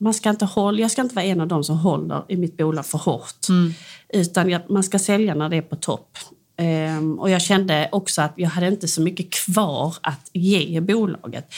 man 0.00 0.14
ska 0.14 0.30
inte 0.30 0.44
hålla, 0.44 0.78
jag 0.80 0.90
ska 0.90 1.02
inte 1.02 1.14
vara 1.14 1.24
en 1.24 1.40
av 1.40 1.48
dem 1.48 1.64
som 1.64 1.78
håller 1.78 2.22
i 2.28 2.36
mitt 2.36 2.56
bolag 2.56 2.86
för 2.86 2.98
hårt. 2.98 3.46
Utan 4.08 4.50
jag, 4.50 4.70
man 4.70 4.84
ska 4.84 4.98
sälja 4.98 5.34
när 5.34 5.48
det 5.48 5.56
är 5.56 5.62
på 5.62 5.76
topp. 5.76 6.18
Ehm, 6.56 7.18
och 7.18 7.30
jag 7.30 7.42
kände 7.42 7.88
också 7.92 8.22
att 8.22 8.32
jag 8.36 8.48
hade 8.48 8.68
inte 8.68 8.88
så 8.88 9.02
mycket 9.02 9.30
kvar 9.30 9.96
att 10.00 10.30
ge 10.32 10.80
bolaget. 10.80 11.54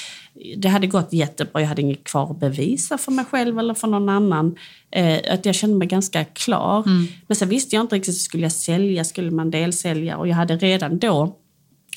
Det 0.56 0.68
hade 0.68 0.86
gått 0.86 1.12
jättebra, 1.12 1.60
jag 1.60 1.68
hade 1.68 1.82
inget 1.82 2.04
kvar 2.04 2.30
att 2.30 2.40
bevisa 2.40 2.98
för 2.98 3.12
mig 3.12 3.24
själv 3.24 3.58
eller 3.58 3.74
för 3.74 3.88
någon 3.88 4.08
annan. 4.08 4.56
Eh, 4.90 5.20
att 5.30 5.46
jag 5.46 5.54
kände 5.54 5.76
mig 5.76 5.88
ganska 5.88 6.24
klar. 6.24 6.82
Mm. 6.86 7.06
Men 7.26 7.36
sen 7.36 7.48
visste 7.48 7.76
jag 7.76 7.84
inte 7.84 7.96
riktigt, 7.96 8.16
skulle 8.16 8.42
jag 8.42 8.52
sälja, 8.52 9.04
skulle 9.04 9.30
man 9.30 9.50
delsälja? 9.50 10.16
Och 10.16 10.28
jag 10.28 10.34
hade 10.34 10.56
redan 10.56 10.98
då, 10.98 11.36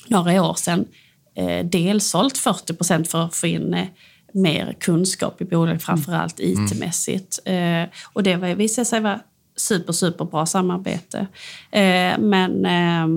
några 0.08 0.44
år 0.44 0.54
sedan, 0.54 0.86
eh, 1.36 1.66
delsålt 1.66 2.38
40 2.38 2.74
procent 2.74 3.08
för 3.08 3.26
att 3.26 3.36
få 3.36 3.48
in 3.48 3.74
eh, 3.74 3.88
mer 4.34 4.76
kunskap 4.80 5.42
i 5.42 5.46
bolaget, 5.46 5.84
framförallt 5.84 6.40
mm. 6.40 6.66
IT-mässigt. 6.66 7.40
Eh, 7.46 7.84
och 8.14 8.24
det 8.24 8.36
visade 8.36 8.86
sig 8.86 9.02
vara 9.02 9.20
super, 9.60 9.94
super 9.94 10.26
bra 10.26 10.46
samarbete. 10.46 11.28
Eh, 11.72 12.20
men 12.20 12.66
eh, 12.66 13.08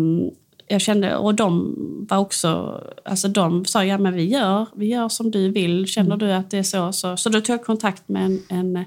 jag 0.69 0.81
kände, 0.81 1.17
och 1.17 1.35
de 1.35 1.75
var 2.11 2.19
också, 2.19 2.81
alltså 3.05 3.29
de 3.29 3.65
sa 3.65 3.85
ja 3.85 3.99
men 3.99 4.15
vi 4.15 4.25
gör, 4.25 4.67
vi 4.75 4.87
gör 4.87 5.09
som 5.09 5.31
du 5.31 5.51
vill, 5.51 5.87
känner 5.87 6.15
mm. 6.15 6.19
du 6.19 6.33
att 6.33 6.51
det 6.51 6.59
är 6.59 6.63
så? 6.63 6.93
Så, 6.93 7.17
så 7.17 7.29
då 7.29 7.41
tog 7.41 7.55
jag 7.55 7.65
kontakt 7.65 8.09
med 8.09 8.25
en, 8.25 8.41
en 8.49 8.85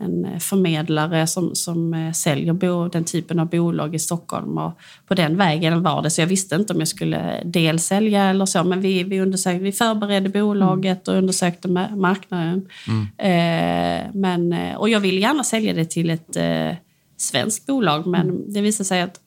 en 0.00 0.24
eh, 0.24 0.38
förmedlare 0.38 1.26
som, 1.26 1.54
som 1.54 1.94
eh, 1.94 2.12
säljer 2.12 2.52
bo, 2.52 2.88
den 2.88 3.04
typen 3.04 3.38
av 3.38 3.48
bolag 3.48 3.94
i 3.94 3.98
Stockholm. 3.98 4.58
Och 4.58 4.72
på 5.06 5.14
den 5.14 5.36
vägen 5.36 5.82
var 5.82 6.02
det, 6.02 6.10
så 6.10 6.20
jag 6.20 6.26
visste 6.26 6.54
inte 6.54 6.72
om 6.72 6.78
jag 6.78 6.88
skulle 6.88 7.42
delsälja 7.44 8.24
eller 8.24 8.46
så. 8.46 8.64
Men 8.64 8.80
vi, 8.80 9.02
vi, 9.02 9.20
undersökte, 9.20 9.64
vi 9.64 9.72
förberedde 9.72 10.28
bolaget 10.28 11.08
och 11.08 11.14
undersökte 11.14 11.68
marknaden. 11.96 12.68
Mm. 12.88 13.06
Eh, 13.18 14.10
men, 14.14 14.52
eh, 14.52 14.76
och 14.76 14.88
jag 14.88 15.00
ville 15.00 15.20
gärna 15.20 15.44
sälja 15.44 15.72
det 15.72 15.84
till 15.84 16.10
ett 16.10 16.36
eh, 16.36 16.76
svenskt 17.16 17.66
bolag, 17.66 18.06
men 18.06 18.52
det 18.52 18.60
visade 18.60 18.84
sig 18.84 19.00
att, 19.00 19.20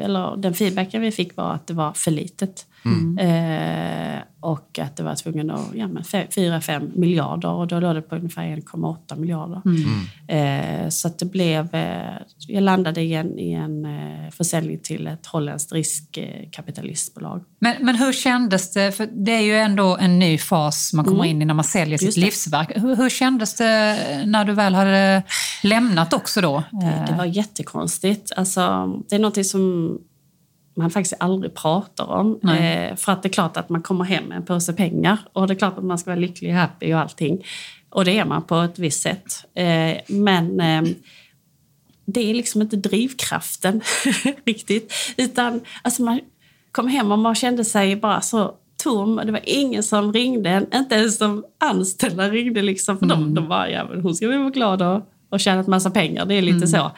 eller 0.00 0.36
den 0.36 0.54
feedbacken 0.54 1.02
vi 1.02 1.12
fick 1.12 1.36
var 1.36 1.52
att 1.52 1.66
det 1.66 1.74
var 1.74 1.92
för 1.92 2.10
litet. 2.10 2.66
Mm. 2.94 3.18
Eh, 3.18 4.22
och 4.40 4.78
att 4.78 4.96
det 4.96 5.02
var 5.02 5.14
tvungen 5.14 5.50
att, 5.50 5.74
ja 5.74 5.86
4-5 5.86 6.98
miljarder 6.98 7.50
och 7.50 7.66
då 7.66 7.80
låg 7.80 7.94
det 7.94 8.02
på 8.02 8.16
ungefär 8.16 8.42
1,8 8.42 9.16
miljarder. 9.18 9.62
Mm. 9.64 10.84
Eh, 10.84 10.88
så 10.88 11.08
att 11.08 11.18
det 11.18 11.24
blev, 11.24 11.74
eh, 11.74 12.14
jag 12.46 12.62
landade 12.62 13.00
i 13.00 13.14
en, 13.14 13.38
i 13.38 13.52
en 13.52 13.84
eh, 13.84 14.30
försäljning 14.30 14.78
till 14.78 15.06
ett 15.06 15.26
holländskt 15.26 15.72
riskkapitalistbolag. 15.72 17.44
Men, 17.58 17.74
men 17.80 17.96
hur 17.96 18.12
kändes 18.12 18.72
det, 18.72 18.92
för 18.92 19.08
det 19.12 19.32
är 19.32 19.40
ju 19.40 19.56
ändå 19.56 19.96
en 20.00 20.18
ny 20.18 20.38
fas 20.38 20.92
man 20.92 21.04
kommer 21.04 21.24
mm. 21.24 21.30
in 21.30 21.42
i 21.42 21.44
när 21.44 21.54
man 21.54 21.64
säljer 21.64 21.98
sitt 21.98 22.16
livsverk. 22.16 22.72
Hur, 22.74 22.96
hur 22.96 23.10
kändes 23.10 23.54
det 23.54 23.96
när 24.26 24.44
du 24.44 24.52
väl 24.52 24.74
hade 24.74 25.22
lämnat 25.62 26.12
också 26.12 26.40
då? 26.40 26.62
Det, 26.70 27.04
det 27.08 27.14
var 27.18 27.24
jättekonstigt. 27.24 28.32
Alltså, 28.36 28.86
det 29.08 29.14
är 29.14 29.20
någonting 29.20 29.44
som 29.44 29.98
man 30.78 30.90
faktiskt 30.90 31.14
aldrig 31.20 31.54
pratar 31.54 32.04
om. 32.04 32.40
Eh, 32.48 32.96
för 32.96 33.12
att 33.12 33.22
det 33.22 33.28
är 33.28 33.32
klart 33.32 33.56
att 33.56 33.68
man 33.68 33.82
kommer 33.82 34.04
hem 34.04 34.24
med 34.24 34.36
en 34.36 34.44
påse 34.44 34.72
pengar 34.72 35.18
och 35.32 35.46
det 35.46 35.54
är 35.54 35.58
klart 35.58 35.78
att 35.78 35.84
man 35.84 35.98
ska 35.98 36.10
vara 36.10 36.20
lycklig, 36.20 36.50
happy 36.50 36.94
och 36.94 37.00
allting. 37.00 37.44
Och 37.90 38.04
det 38.04 38.18
är 38.18 38.24
man 38.24 38.42
på 38.42 38.56
ett 38.56 38.78
visst 38.78 39.02
sätt. 39.02 39.44
Eh, 39.54 39.96
men 40.08 40.60
eh, 40.60 40.82
det 42.06 42.30
är 42.30 42.34
liksom 42.34 42.62
inte 42.62 42.76
drivkraften 42.76 43.80
riktigt. 44.44 45.14
Utan 45.16 45.60
alltså 45.82 46.02
man 46.02 46.20
kom 46.72 46.88
hem 46.88 47.12
och 47.12 47.18
man 47.18 47.34
kände 47.34 47.64
sig 47.64 47.96
bara 47.96 48.20
så 48.20 48.54
tom. 48.82 49.20
Det 49.26 49.32
var 49.32 49.40
ingen 49.44 49.82
som 49.82 50.12
ringde, 50.12 50.66
inte 50.74 50.94
ens 50.94 51.18
de 51.18 51.44
anställda 51.58 52.30
ringde. 52.30 52.62
Liksom, 52.62 52.98
för 52.98 53.04
mm. 53.04 53.18
de, 53.18 53.34
de 53.34 53.48
bara, 53.48 53.70
ja 53.70 53.86
men 53.90 54.00
hon 54.00 54.14
ska 54.14 54.28
väl 54.28 54.38
vara 54.38 54.50
glad 54.50 54.82
och, 54.82 55.02
och 55.30 55.40
tjänat 55.40 55.66
massa 55.66 55.90
pengar. 55.90 56.26
Det 56.26 56.34
är 56.34 56.42
lite 56.42 56.56
mm. 56.56 56.68
så. 56.68 56.90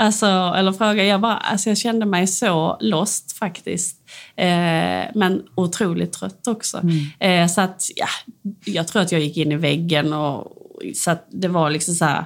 Alltså, 0.00 0.26
eller 0.26 0.72
fråga, 0.72 1.04
jag, 1.04 1.20
bara, 1.20 1.36
alltså 1.36 1.68
jag 1.68 1.78
kände 1.78 2.06
mig 2.06 2.26
så 2.26 2.76
lost 2.80 3.38
faktiskt. 3.38 3.96
Eh, 4.36 5.04
men 5.14 5.42
otroligt 5.54 6.12
trött 6.12 6.46
också. 6.46 6.78
Mm. 6.78 7.06
Eh, 7.18 7.48
så 7.48 7.60
att, 7.60 7.90
ja, 7.96 8.06
jag 8.64 8.88
tror 8.88 9.02
att 9.02 9.12
jag 9.12 9.20
gick 9.20 9.36
in 9.36 9.52
i 9.52 9.56
väggen 9.56 10.12
och 10.12 10.52
så 10.94 11.10
att 11.10 11.26
det 11.30 11.48
var 11.48 11.70
liksom 11.70 11.94
så 11.94 12.04
här, 12.04 12.24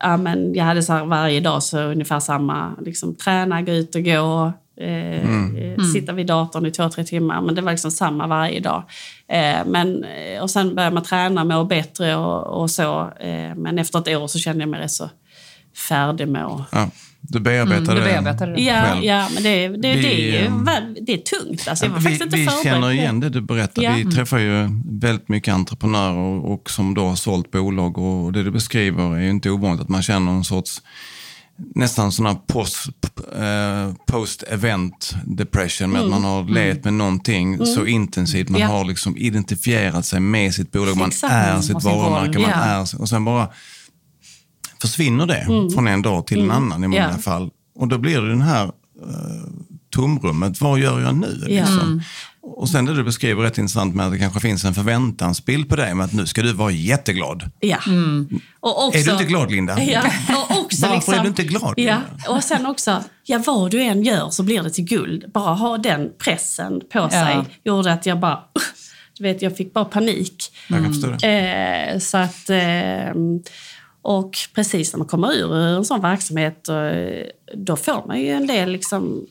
ja, 0.00 0.16
men 0.16 0.54
jag 0.54 0.64
hade 0.64 0.82
så 0.82 0.92
här, 0.92 1.04
varje 1.04 1.40
dag 1.40 1.62
så 1.62 1.80
ungefär 1.80 2.20
samma, 2.20 2.72
liksom 2.80 3.14
träna, 3.14 3.62
gå 3.62 3.72
ut 3.72 3.94
och 3.94 4.04
gå, 4.04 4.52
eh, 4.80 5.24
mm. 5.24 5.56
Eh, 5.56 5.84
sitta 5.94 6.12
vid 6.12 6.26
datorn 6.26 6.66
i 6.66 6.70
två, 6.70 6.88
tre 6.88 7.04
timmar. 7.04 7.40
Men 7.40 7.54
det 7.54 7.62
var 7.62 7.72
liksom 7.72 7.90
samma 7.90 8.26
varje 8.26 8.60
dag. 8.60 8.82
Eh, 9.28 9.66
men, 9.66 10.04
eh, 10.04 10.42
och 10.42 10.50
sen 10.50 10.74
började 10.74 10.94
man 10.94 11.02
träna, 11.02 11.44
må 11.44 11.64
bättre 11.64 12.16
och, 12.16 12.62
och 12.62 12.70
så. 12.70 13.12
men 13.56 13.78
efter 13.78 13.98
ett 13.98 14.08
år 14.16 14.26
så 14.26 14.38
kände 14.38 14.62
jag 14.62 14.68
mig 14.68 14.80
rätt 14.80 14.90
så 14.90 15.10
färdig 15.88 16.28
med 16.28 16.44
att 16.44 16.62
ja. 16.72 16.90
Du 17.28 17.40
bearbetade, 17.40 18.10
mm, 18.10 18.54
du 18.54 18.62
ja, 18.62 18.82
själv. 18.82 19.04
Ja, 19.04 19.28
men 19.34 19.42
det, 19.42 19.68
det, 19.68 19.96
vi, 19.96 20.02
det, 20.02 20.36
är, 20.36 20.42
ju, 20.42 20.94
det 21.00 21.12
är 21.12 21.18
tungt. 21.18 21.68
Alltså, 21.68 21.84
jag 21.84 21.92
var 21.92 21.98
vi, 21.98 22.04
faktiskt 22.04 22.22
inte 22.22 22.36
vi 22.36 22.48
känner 22.64 22.92
igen 22.92 23.20
det 23.20 23.28
du 23.28 23.40
berättar. 23.40 23.82
Ja. 23.82 23.92
Vi 23.94 24.00
mm. 24.00 24.12
träffar 24.12 24.38
ju 24.38 24.68
väldigt 25.00 25.28
mycket 25.28 25.54
entreprenörer 25.54 26.46
och, 26.46 26.70
som 26.70 26.94
då 26.94 27.06
har 27.06 27.16
sålt 27.16 27.50
bolag. 27.50 27.98
Och 27.98 28.32
det 28.32 28.42
du 28.42 28.50
beskriver 28.50 29.16
är 29.16 29.20
ju 29.20 29.30
inte 29.30 29.50
ovanligt 29.50 29.82
att 29.82 29.88
man 29.88 30.02
känner 30.02 30.32
en 30.32 30.44
sorts 30.44 30.82
nästan 31.74 32.12
sån 32.12 32.26
här 32.26 32.34
post, 32.46 32.88
eh, 33.38 33.94
post 34.06 34.42
event 34.42 35.14
depression 35.24 35.90
med 35.90 36.00
mm. 36.00 36.12
att 36.12 36.20
man 36.20 36.30
har 36.30 36.44
levt 36.44 36.84
med 36.84 36.94
någonting 36.94 37.54
mm. 37.54 37.66
så 37.66 37.86
intensivt. 37.86 38.48
Man 38.48 38.60
ja. 38.60 38.66
har 38.66 38.84
liksom 38.84 39.16
identifierat 39.16 40.06
sig 40.06 40.20
med 40.20 40.54
sitt 40.54 40.72
bolag, 40.72 40.96
man 40.96 41.08
Exakt. 41.08 41.32
är 41.32 41.60
sitt 41.60 41.84
varumärke, 41.84 42.38
man 42.38 42.50
är, 42.50 43.00
och 43.00 43.08
sen 43.08 43.24
bara 43.24 43.48
försvinner 44.80 45.26
det 45.26 45.38
mm. 45.38 45.70
från 45.70 45.88
en 45.88 46.02
dag 46.02 46.26
till 46.26 46.38
en 46.38 46.44
mm. 46.44 46.56
annan 46.56 46.84
i 46.84 46.88
många 46.88 47.00
yeah. 47.00 47.18
fall. 47.18 47.50
Och 47.74 47.88
då 47.88 47.98
blir 47.98 48.20
det 48.20 48.28
den 48.28 48.42
här 48.42 48.64
uh, 48.64 48.72
tomrummet. 49.90 50.60
Vad 50.60 50.78
gör 50.78 51.00
jag 51.00 51.16
nu? 51.16 51.44
Liksom? 51.46 51.80
Mm. 51.80 52.00
Och 52.48 52.68
sen 52.68 52.84
det 52.84 52.94
du 52.94 53.04
beskriver 53.04 53.42
rätt 53.42 53.58
intressant 53.58 53.94
med 53.94 54.06
att 54.06 54.12
det 54.12 54.18
kanske 54.18 54.40
finns 54.40 54.64
en 54.64 54.74
förväntansbild 54.74 55.68
på 55.68 55.76
dig 55.76 55.94
med 55.94 56.04
att 56.04 56.12
nu 56.12 56.26
ska 56.26 56.42
du 56.42 56.52
vara 56.52 56.70
jätteglad. 56.70 57.50
Ja. 57.60 57.78
Mm. 57.86 58.40
Och 58.60 58.86
också, 58.86 59.00
är 59.00 59.04
du 59.04 59.12
inte 59.12 59.24
glad 59.24 59.50
Linda? 59.50 59.82
Ja. 59.82 60.02
Och 60.50 60.58
också, 60.58 60.82
Varför 60.82 60.94
liksom, 60.96 61.14
är 61.14 61.22
du 61.22 61.28
inte 61.28 61.42
glad? 61.42 61.74
Ja. 61.76 61.98
Och 62.28 62.44
sen 62.44 62.66
också, 62.66 63.04
ja 63.24 63.42
vad 63.46 63.70
du 63.70 63.82
än 63.82 64.02
gör 64.02 64.30
så 64.30 64.42
blir 64.42 64.62
det 64.62 64.70
till 64.70 64.84
guld. 64.84 65.24
Bara 65.34 65.54
ha 65.54 65.78
den 65.78 66.10
pressen 66.18 66.80
på 66.92 67.08
sig 67.08 67.34
ja. 67.34 67.44
gjorde 67.64 67.92
att 67.92 68.06
jag 68.06 68.20
bara, 68.20 68.40
du 69.18 69.22
vet 69.24 69.42
jag 69.42 69.56
fick 69.56 69.72
bara 69.72 69.84
panik. 69.84 70.52
Jag 70.68 70.82
kan 70.82 70.92
förstå 70.92 71.10
det. 71.10 71.28
Eh, 71.28 71.98
så 71.98 72.18
att, 72.18 72.50
eh, 72.50 73.14
och 74.06 74.36
precis 74.54 74.92
när 74.92 74.98
man 74.98 75.08
kommer 75.08 75.32
ur 75.32 75.54
en 75.54 75.84
sån 75.84 76.00
verksamhet 76.00 76.68
eh, 76.68 77.26
då 77.54 77.76
får 77.76 78.06
man 78.06 78.20
ju 78.20 78.28
en 78.28 78.46
del 78.46 78.70
liksom 78.70 79.26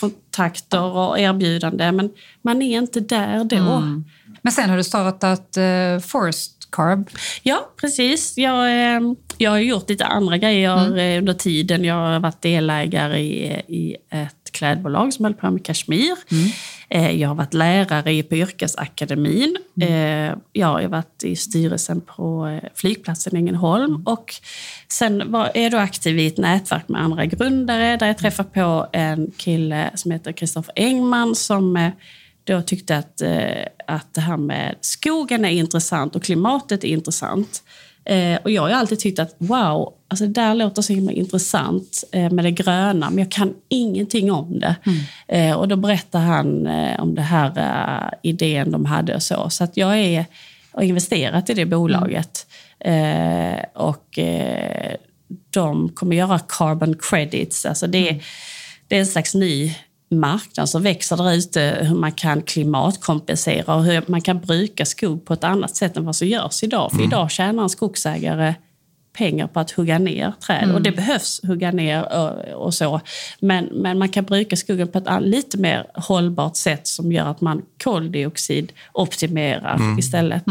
kontakter 0.00 0.82
och 0.82 1.18
erbjudanden 1.18 1.96
men 1.96 2.10
man 2.42 2.62
är 2.62 2.78
inte 2.78 3.00
där 3.00 3.44
då. 3.44 3.56
Mm. 3.56 4.04
Men 4.42 4.52
sen 4.52 4.70
har 4.70 4.76
du 4.76 4.84
startat 4.84 5.56
uh, 5.58 6.00
Forest 6.00 6.70
Carb. 6.72 7.10
Ja, 7.42 7.70
precis. 7.80 8.38
Jag, 8.38 8.70
eh, 8.70 9.00
jag 9.38 9.50
har 9.50 9.58
gjort 9.58 9.88
lite 9.88 10.04
andra 10.04 10.38
grejer 10.38 10.86
mm. 10.86 11.18
under 11.18 11.34
tiden. 11.34 11.84
Jag 11.84 11.94
har 11.94 12.20
varit 12.20 12.42
delägare 12.42 13.18
i, 13.18 13.62
i 13.68 13.96
ett 14.10 14.52
klädbolag 14.52 15.12
som 15.12 15.24
höll 15.24 15.34
på 15.34 15.50
med 15.50 15.64
kashmir. 15.64 16.16
Mm. 16.30 16.50
Eh, 16.90 17.10
jag 17.20 17.28
har 17.28 17.34
varit 17.34 17.54
lärare 17.54 18.22
på 18.22 18.36
yrkesakademin. 18.36 19.56
Mm. 19.80 20.32
Eh, 20.32 20.38
jag 20.52 20.66
har 20.66 20.82
varit 20.82 21.24
i 21.24 21.36
styrelsen 21.36 22.00
på 22.00 22.46
eh, 22.46 22.68
flygplatsen 22.74 23.36
Ängelholm. 23.36 23.94
Mm. 23.94 24.02
Och 24.02 24.34
sen 24.88 25.32
var, 25.32 25.50
är 25.54 25.70
jag 25.70 25.82
aktiv 25.82 26.18
i 26.18 26.26
ett 26.26 26.38
nätverk 26.38 26.88
med 26.88 27.02
andra 27.02 27.26
grundare 27.26 27.96
där 27.96 28.06
jag 28.06 28.18
träffar 28.18 28.44
på 28.44 28.86
en 28.92 29.30
kille 29.36 29.90
som 29.94 30.10
heter 30.10 30.32
Kristoffer 30.32 30.72
Engman 30.76 31.34
som 31.34 31.90
då 32.44 32.62
tyckte 32.62 32.96
att, 32.96 33.22
att 33.86 34.14
det 34.14 34.20
här 34.20 34.36
med 34.36 34.76
skogen 34.80 35.44
är 35.44 35.50
intressant 35.50 36.16
och 36.16 36.22
klimatet 36.22 36.84
är 36.84 36.88
intressant. 36.88 37.62
Och 38.42 38.50
jag 38.50 38.62
har 38.62 38.70
alltid 38.70 38.98
tyckt 38.98 39.18
att 39.18 39.34
wow, 39.38 39.94
alltså 40.10 40.26
det 40.26 40.32
där 40.32 40.54
låter 40.54 40.82
så 40.82 40.92
himla 40.92 41.12
intressant 41.12 42.04
eh, 42.12 42.30
med 42.30 42.44
det 42.44 42.50
gröna, 42.50 43.10
men 43.10 43.18
jag 43.18 43.30
kan 43.30 43.54
ingenting 43.68 44.32
om 44.32 44.60
det. 44.60 44.76
Mm. 44.86 45.00
Eh, 45.28 45.56
och 45.56 45.68
då 45.68 45.76
berättar 45.76 46.20
han 46.20 46.66
eh, 46.66 47.00
om 47.00 47.14
det 47.14 47.22
här 47.22 48.14
idén 48.22 48.70
de 48.70 48.84
hade 48.84 49.14
och 49.14 49.22
så. 49.22 49.50
Så 49.50 49.64
att 49.64 49.76
jag 49.76 49.98
är, 49.98 50.24
har 50.72 50.82
investerat 50.82 51.50
i 51.50 51.54
det 51.54 51.66
bolaget. 51.66 52.46
Mm. 52.84 53.64
och 53.74 54.18
de 55.50 55.88
kommer 55.88 56.16
göra 56.16 56.38
carbon 56.38 56.96
credits. 57.00 57.66
Alltså 57.66 57.86
det, 57.86 58.08
mm. 58.08 58.22
det 58.88 58.96
är 58.96 59.00
en 59.00 59.06
slags 59.06 59.34
ny 59.34 59.74
marknad 60.10 60.68
som 60.68 60.82
växer 60.82 61.16
där 61.16 61.34
ute, 61.34 61.78
hur 61.80 61.94
man 61.94 62.12
kan 62.12 62.42
klimatkompensera 62.42 63.74
och 63.74 63.84
hur 63.84 64.02
man 64.06 64.20
kan 64.20 64.40
bruka 64.40 64.84
skog 64.84 65.24
på 65.24 65.32
ett 65.32 65.44
annat 65.44 65.76
sätt 65.76 65.96
än 65.96 66.04
vad 66.04 66.16
som 66.16 66.28
görs 66.28 66.62
idag. 66.62 66.90
För 66.90 66.98
mm. 66.98 67.08
idag 67.08 67.30
tjänar 67.30 67.62
en 67.62 67.68
skogsägare 67.68 68.54
pengar 69.20 69.46
på 69.46 69.60
att 69.60 69.70
hugga 69.70 69.98
ner 69.98 70.32
träd. 70.46 70.62
Mm. 70.62 70.76
Och 70.76 70.82
det 70.82 70.92
behövs 70.92 71.40
hugga 71.44 71.72
ner 71.72 72.12
och, 72.12 72.64
och 72.64 72.74
så. 72.74 73.00
Men, 73.40 73.64
men 73.64 73.98
man 73.98 74.08
kan 74.08 74.24
bruka 74.24 74.56
skogen 74.56 74.88
på 74.88 74.98
ett 74.98 75.08
lite 75.20 75.58
mer 75.58 75.86
hållbart 75.94 76.56
sätt 76.56 76.86
som 76.86 77.12
gör 77.12 77.26
att 77.26 77.40
man 77.40 77.62
koldioxidoptimerar 77.84 79.98
istället. 79.98 80.44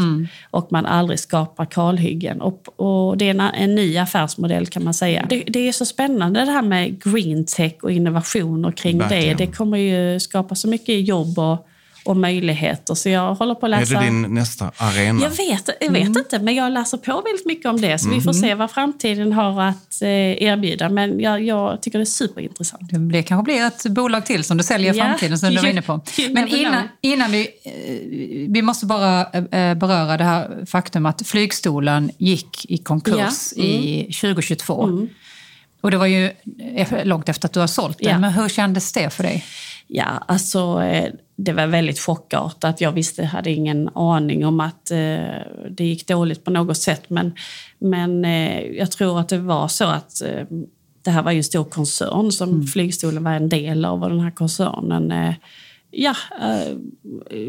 Och 0.50 0.72
man 0.72 0.86
aldrig 0.86 1.18
skapar 1.18 1.64
kalhyggen. 1.64 2.40
Och, 2.40 2.68
och 2.76 3.16
det 3.16 3.24
är 3.24 3.30
en, 3.30 3.40
en 3.40 3.74
ny 3.74 3.98
affärsmodell 3.98 4.66
kan 4.66 4.84
man 4.84 4.94
säga. 4.94 5.26
Det, 5.28 5.44
det 5.46 5.68
är 5.68 5.72
så 5.72 5.84
spännande 5.84 6.44
det 6.44 6.50
här 6.50 6.62
med 6.62 7.02
green 7.02 7.44
tech 7.44 7.74
och 7.82 7.92
innovationer 7.92 8.72
kring 8.72 8.98
Verkligen. 8.98 9.36
det. 9.36 9.46
Det 9.46 9.52
kommer 9.52 9.78
ju 9.78 10.20
skapa 10.20 10.54
så 10.54 10.68
mycket 10.68 11.08
jobb 11.08 11.38
och, 11.38 11.66
och 12.10 12.16
möjligheter. 12.16 12.94
Så 12.94 13.08
jag 13.08 13.34
håller 13.34 13.54
på 13.54 13.66
att 13.66 13.72
Är 13.72 13.80
läsa... 13.80 13.94
det 14.00 14.04
din 14.04 14.22
nästa 14.34 14.70
arena? 14.76 15.22
Jag 15.22 15.30
vet, 15.30 15.70
jag 15.80 15.90
vet 15.92 16.16
inte, 16.16 16.38
men 16.38 16.54
jag 16.54 16.72
läser 16.72 16.98
på 16.98 17.22
väldigt 17.26 17.46
mycket 17.46 17.66
om 17.66 17.80
det. 17.80 17.98
Så 17.98 18.10
vi 18.10 18.20
får 18.20 18.32
se 18.32 18.54
vad 18.54 18.70
framtiden 18.70 19.32
har 19.32 19.62
att 19.62 20.02
eh, 20.02 20.08
erbjuda. 20.42 20.88
Men 20.88 21.20
jag, 21.20 21.42
jag 21.44 21.82
tycker 21.82 21.98
det 21.98 22.02
är 22.02 22.04
superintressant. 22.06 22.82
Det 23.12 23.22
kanske 23.22 23.44
blir 23.44 23.66
ett 23.66 23.86
bolag 23.86 24.26
till 24.26 24.44
som 24.44 24.56
du 24.56 24.64
säljer 24.64 24.94
i 24.94 24.98
Ja, 24.98 25.04
framtiden 25.04 25.38
som 25.38 25.50
du 25.50 25.56
var 25.60 25.68
inne 25.68 25.82
på. 25.82 26.00
Men 26.30 26.48
innan, 26.48 26.88
innan 27.00 27.30
vi... 27.30 27.40
eh, 27.64 28.52
Vi 28.52 28.62
måste 28.62 28.86
bara 28.86 29.20
eh, 29.32 29.74
beröra 29.74 30.16
det 30.16 30.24
här 30.24 30.66
faktum 30.66 31.06
att 31.06 31.26
flygstolen 31.26 32.10
gick 32.18 32.66
i 32.68 32.78
konkurs 32.78 33.52
Ja, 33.56 33.64
mm. 33.64 33.76
i 33.76 34.10
2022. 34.20 35.06
Och 35.82 35.90
det 35.90 35.96
var 35.96 36.06
ju 36.06 36.30
långt 37.04 37.28
efter 37.28 37.48
att 37.48 37.52
du 37.52 37.60
har 37.60 37.66
sålt 37.66 37.98
den. 37.98 38.08
Ja. 38.10 38.18
Men 38.18 38.32
hur 38.32 38.48
kändes 38.48 38.92
det 38.92 39.10
för 39.10 39.22
dig? 39.22 39.44
Ja, 39.92 40.24
alltså 40.28 40.82
eh, 40.82 41.12
det 41.36 41.52
var 41.52 41.66
väldigt 41.66 41.98
chockartat. 41.98 42.80
Jag 42.80 42.92
visste, 42.92 43.24
hade 43.24 43.50
ingen 43.50 43.88
aning 43.88 44.46
om 44.46 44.60
att 44.60 44.90
eh, 44.90 44.98
det 45.70 45.84
gick 45.84 46.06
dåligt 46.06 46.44
på 46.44 46.50
något 46.50 46.76
sätt. 46.76 47.10
Men, 47.10 47.34
men 47.78 48.24
eh, 48.24 48.60
jag 48.60 48.90
tror 48.90 49.20
att 49.20 49.28
det 49.28 49.38
var 49.38 49.68
så 49.68 49.84
att 49.84 50.22
eh, 50.22 50.46
det 51.04 51.10
här 51.10 51.22
var 51.22 51.32
ju 51.32 51.38
en 51.38 51.44
stor 51.44 51.64
koncern 51.64 52.32
som 52.32 52.66
flygstolen 52.66 53.24
var 53.24 53.32
en 53.32 53.48
del 53.48 53.84
av. 53.84 54.02
Och 54.02 54.10
den 54.10 54.20
här 54.20 54.30
koncernen 54.30 55.12
eh, 55.12 55.34
ja, 55.90 56.14
eh, 56.40 56.76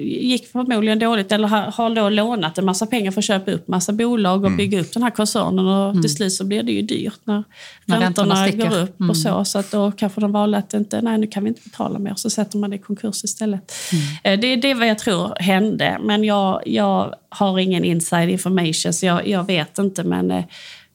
gick 0.04 0.48
förmodligen 0.52 1.00
dåligt 1.00 1.32
eller 1.32 1.48
har, 1.48 1.96
då 1.96 2.10
lånat 2.10 2.58
en 2.58 2.66
massa 2.66 2.86
pengar 2.86 3.12
för 3.12 3.20
att 3.20 3.26
köpa 3.26 3.52
upp 3.52 3.68
massa 3.68 3.94
bolag 3.94 4.46
och 4.46 4.52
bygga 4.52 4.80
upp 4.82 4.94
den 4.94 5.04
här 5.04 5.10
koncernen. 5.10 5.68
Och 5.68 6.02
till 6.02 6.14
slut 6.14 6.34
så 6.34 6.46
blir 6.46 6.64
det 6.64 6.72
ju 6.72 6.82
dyrt 6.82 7.20
när, 7.24 7.44
När 7.86 8.00
räntorna 8.00 8.46
räntorna 8.46 8.70
går 8.70 8.82
upp 8.82 9.10
och 9.10 9.18
så. 9.18 9.46
Så 9.46 9.60
att 9.60 9.72
då 9.72 9.92
kanske 9.92 10.22
de 10.22 10.32
valde 10.32 10.58
att 10.58 10.74
inte, 10.74 11.02
nej 11.02 11.18
nu 11.18 11.28
kan 11.28 11.44
vi 11.44 11.50
inte 11.50 11.62
betala 11.64 12.00
mer. 12.00 12.14
Så 12.16 12.30
sätter 12.30 12.58
man 12.58 12.70
det 12.70 12.76
i 12.76 12.80
konkurs 12.80 13.24
istället. 13.24 13.74
Eh, 14.24 14.40
Det, 14.40 14.56
det 14.56 14.72
är 14.72 14.76
vad 14.76 14.88
jag 14.88 15.00
tror 15.00 15.36
hände. 15.40 15.98
Men 16.04 16.24
jag, 16.24 16.62
jag 16.66 17.16
har 17.30 17.60
ingen 17.60 17.84
inside 17.84 18.30
information 18.30 18.94
så 18.94 19.06
jag, 19.06 19.28
jag 19.28 19.44
vet 19.44 19.80
inte. 19.80 20.04
Men 20.04 20.32
eh, 20.32 20.44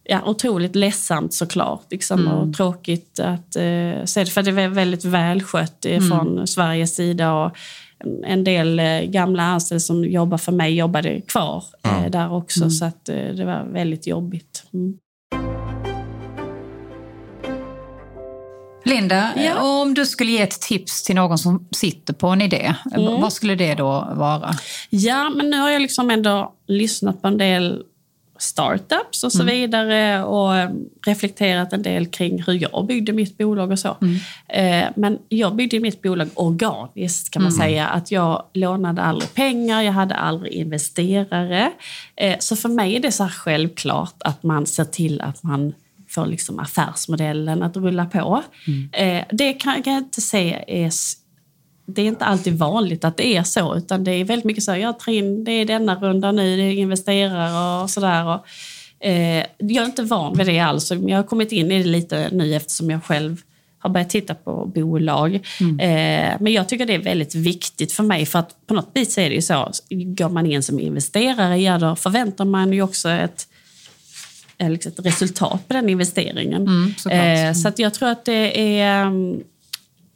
ja, 0.09 0.23
otroligt 0.25 0.77
ledsamt 0.77 1.35
såklart. 1.35 1.87
Liksom, 1.91 2.29
Och 2.29 2.55
tråkigt 2.57 3.19
att 3.19 3.57
eh, 3.57 4.05
se 4.05 4.25
det. 4.25 4.31
För 4.31 4.43
det 4.43 4.53
var 4.53 4.69
väldigt 4.69 5.05
välskött 5.05 5.85
eh, 5.87 6.01
från 6.01 6.47
Sveriges 6.47 6.95
sida. 6.95 7.35
Och 7.35 7.57
en- 8.27 8.45
del 8.45 8.79
eh, 8.79 9.01
gamla 9.03 9.43
anställda 9.43 9.81
som 9.81 10.05
jobbar 10.05 10.39
för 10.39 10.53
mig 10.53 10.75
jobbade 10.75 11.21
kvar 11.21 11.65
eh, 11.85 12.11
där 12.11 12.33
också. 12.33 12.71
Så 12.71 12.85
att, 12.85 13.09
eh, 13.09 13.15
det 13.15 13.45
var 13.45 13.65
väldigt 13.73 14.07
jobbigt. 14.07 14.65
Mm. 14.75 14.95
Linda, 18.85 19.31
Ja. 19.37 19.43
eh, 19.43 19.65
om 19.81 19.95
du 19.95 20.07
skulle 20.07 20.31
ge 20.33 20.43
ett 20.43 20.61
tips 20.61 21.03
till 21.03 21.15
någon 21.15 21.39
som 21.39 21.69
sitter 21.71 22.13
på 22.15 22.27
en 22.29 22.43
idé, 22.43 22.75
Mm. 22.95 23.21
vad 23.21 23.33
skulle 23.33 23.55
det 23.55 23.75
då 23.75 24.09
vara? 24.17 24.51
Ja, 24.91 25.31
men 25.31 25.51
nu 25.51 25.57
har 25.57 25.71
jag 25.71 25.83
liksom 25.83 26.11
ändå 26.11 26.53
lyssnat 26.67 27.23
på 27.23 27.29
en 27.29 27.39
del 27.39 27.83
startups 28.39 29.25
och 29.25 29.33
så 29.33 29.43
vidare 29.45 30.25
och 30.25 30.51
reflekterat 31.07 31.73
en 31.73 31.83
del 31.83 32.07
kring 32.07 32.43
hur 32.43 32.53
jag 32.63 32.87
byggde 32.87 33.13
mitt 33.13 33.39
bolag 33.39 33.71
och 33.71 33.79
så. 33.79 33.97
Eh, 34.49 34.85
Men 34.97 35.19
jag 35.29 35.57
byggde 35.57 35.81
mitt 35.81 36.03
bolag 36.03 36.29
organiskt 36.35 37.31
kan 37.31 37.43
man 37.43 37.53
säga. 37.53 37.87
Att 37.87 38.11
jag 38.11 38.43
lånade 38.53 39.03
aldrig 39.03 39.35
pengar, 39.35 39.83
jag 39.83 39.93
hade 39.93 40.15
aldrig 40.15 40.53
investerare. 40.53 41.73
Eh, 42.17 42.37
Så 42.39 42.57
för 42.57 42.69
mig 42.69 42.97
är 42.97 43.01
det 43.01 43.13
så 43.13 43.29
självklart 43.29 44.15
att 44.19 44.43
man 44.43 44.67
ser 44.67 44.85
till 44.85 45.21
att 45.21 45.43
man 45.43 45.73
får 46.09 46.27
liksom 46.27 46.59
affärsmodellen 46.59 47.63
att 47.63 47.77
rulla 47.77 48.07
på. 48.07 48.43
Eh, 48.93 49.25
Det 49.31 49.53
kan 49.53 49.83
jag 49.85 49.97
inte 49.99 50.21
säga 50.21 50.63
är 50.67 50.91
det 51.87 52.03
är 52.03 52.07
inte 52.07 52.25
alltid 52.25 52.59
vanligt 52.59 53.05
att 53.05 53.17
det 53.17 53.37
är 53.37 53.43
så, 53.43 53.77
utan 53.77 54.05
det 54.05 54.11
är 54.11 54.25
väldigt 54.25 54.45
mycket 54.45 54.65
så 54.65 54.71
här, 54.71 54.79
jag 54.79 54.99
tar 54.99 55.13
in, 55.13 55.45
det 55.45 55.53
är 55.53 55.65
denna 55.65 55.95
runda 55.95 56.33
nu, 56.33 56.57
det 56.57 56.63
är 56.63 56.73
investerare 56.73 57.83
och 57.83 57.91
sådär. 57.91 58.25
Och, 58.25 58.47
eh, 59.07 59.45
jag 59.59 59.83
är 59.83 59.87
inte 59.87 60.03
van 60.03 60.37
vid 60.37 60.47
det 60.47 60.61
alls, 60.61 60.91
jag 60.91 61.17
har 61.17 61.23
kommit 61.23 61.53
in 61.53 61.73
i 61.73 61.83
det 61.83 61.89
lite 61.89 62.29
nu 62.33 62.55
eftersom 62.55 62.91
jag 62.91 63.05
själv 63.05 63.41
har 63.79 63.91
börjat 63.91 64.11
titta 64.11 64.35
på 64.35 64.67
bolag. 64.67 65.35
Eh, 65.61 66.35
men 66.41 66.53
jag 66.53 66.69
tycker 66.69 66.87
det 66.87 66.95
är 66.95 67.03
väldigt 67.03 67.35
viktigt 67.35 67.93
för 67.93 68.03
mig, 68.03 68.27
för 68.27 68.39
att 68.39 68.67
på 68.67 68.75
något 68.75 68.91
vis 68.95 69.19
är 69.19 69.29
det 69.29 69.35
ju 69.35 69.43
så, 69.43 69.71
går 69.91 70.29
man 70.29 70.47
in 70.47 70.63
som 70.63 70.81
investerare, 70.81 71.59
ja 71.59 71.79
då 71.79 71.97
förväntar 71.97 72.45
man 72.45 72.73
ju 72.73 72.83
också 72.83 73.09
ett 73.09 73.49
eh, 74.59 74.71
liksom 74.71 74.93
ett 74.93 75.07
resultat 75.07 75.69
på 75.69 75.75
den 75.75 75.89
investeringen. 75.89 76.95
såklart. 76.99 77.39
eh, 77.39 77.53
så 77.53 77.69
att 77.69 77.79
jag 77.79 77.95
tror 77.95 78.09
att 78.09 78.25
det 78.25 78.81
är... 78.81 79.13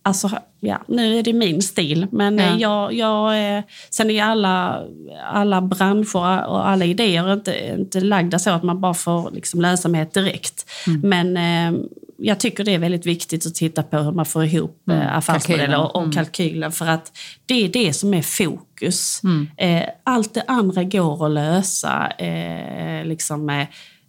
mm, 0.03 0.11
Alltså, 0.11 0.31
ja, 0.61 0.83
nu 0.87 1.19
är 1.19 1.23
det 1.23 1.33
min 1.33 1.63
stil, 1.63 2.07
men 2.11 2.39
Ja. 2.39 2.45
ja. 2.45 2.93
jag, 2.93 2.93
jag, 2.93 3.57
eh, 3.59 3.65
sen 3.91 4.11
är 4.11 4.23
alla, 4.23 4.85
alla 5.33 5.61
branscher 5.61 6.47
och 6.47 6.69
alla 6.69 6.85
idéer 6.85 7.33
inte, 7.33 7.75
inte 7.79 8.01
lagda 8.01 8.39
så 8.39 8.51
att 8.51 8.63
man 8.63 8.81
bara 8.81 8.95
får 8.95 9.31
liksom 9.31 9.61
lönsamhet 9.61 10.15
direkt. 10.15 10.71
Mm. 10.87 11.01
Men 11.09 11.37
eh, 11.37 11.81
jag 12.23 12.41
tycker 12.41 12.65
det 12.65 12.75
är 12.75 12.79
väldigt 12.79 13.07
viktigt 13.07 13.47
att 13.47 13.55
titta 13.55 13.83
på 13.83 13.99
hur 13.99 14.13
man 14.13 14.27
får 14.27 14.45
ihop 14.45 14.77
Mm, 14.89 15.01
eh, 15.01 15.17
affärsmodeller 15.17 15.81
och, 15.81 15.97
och 15.97 16.15
kalkylen. 16.15 16.73
För 16.73 16.87
att 16.87 17.13
det 17.47 17.65
är 17.65 17.69
det 17.69 17.93
som 17.93 18.15
är 18.15 18.23
fokus. 18.23 19.21
Mm. 19.25 19.49
Eh, 19.57 19.89
allt 20.05 20.35
det 20.35 20.43
andra 20.47 20.85
går 20.85 21.27
att 21.27 21.33
lösa. 21.33 22.07
Eh, 22.19 23.05
liksom, 23.05 23.51
eh, 23.51 23.67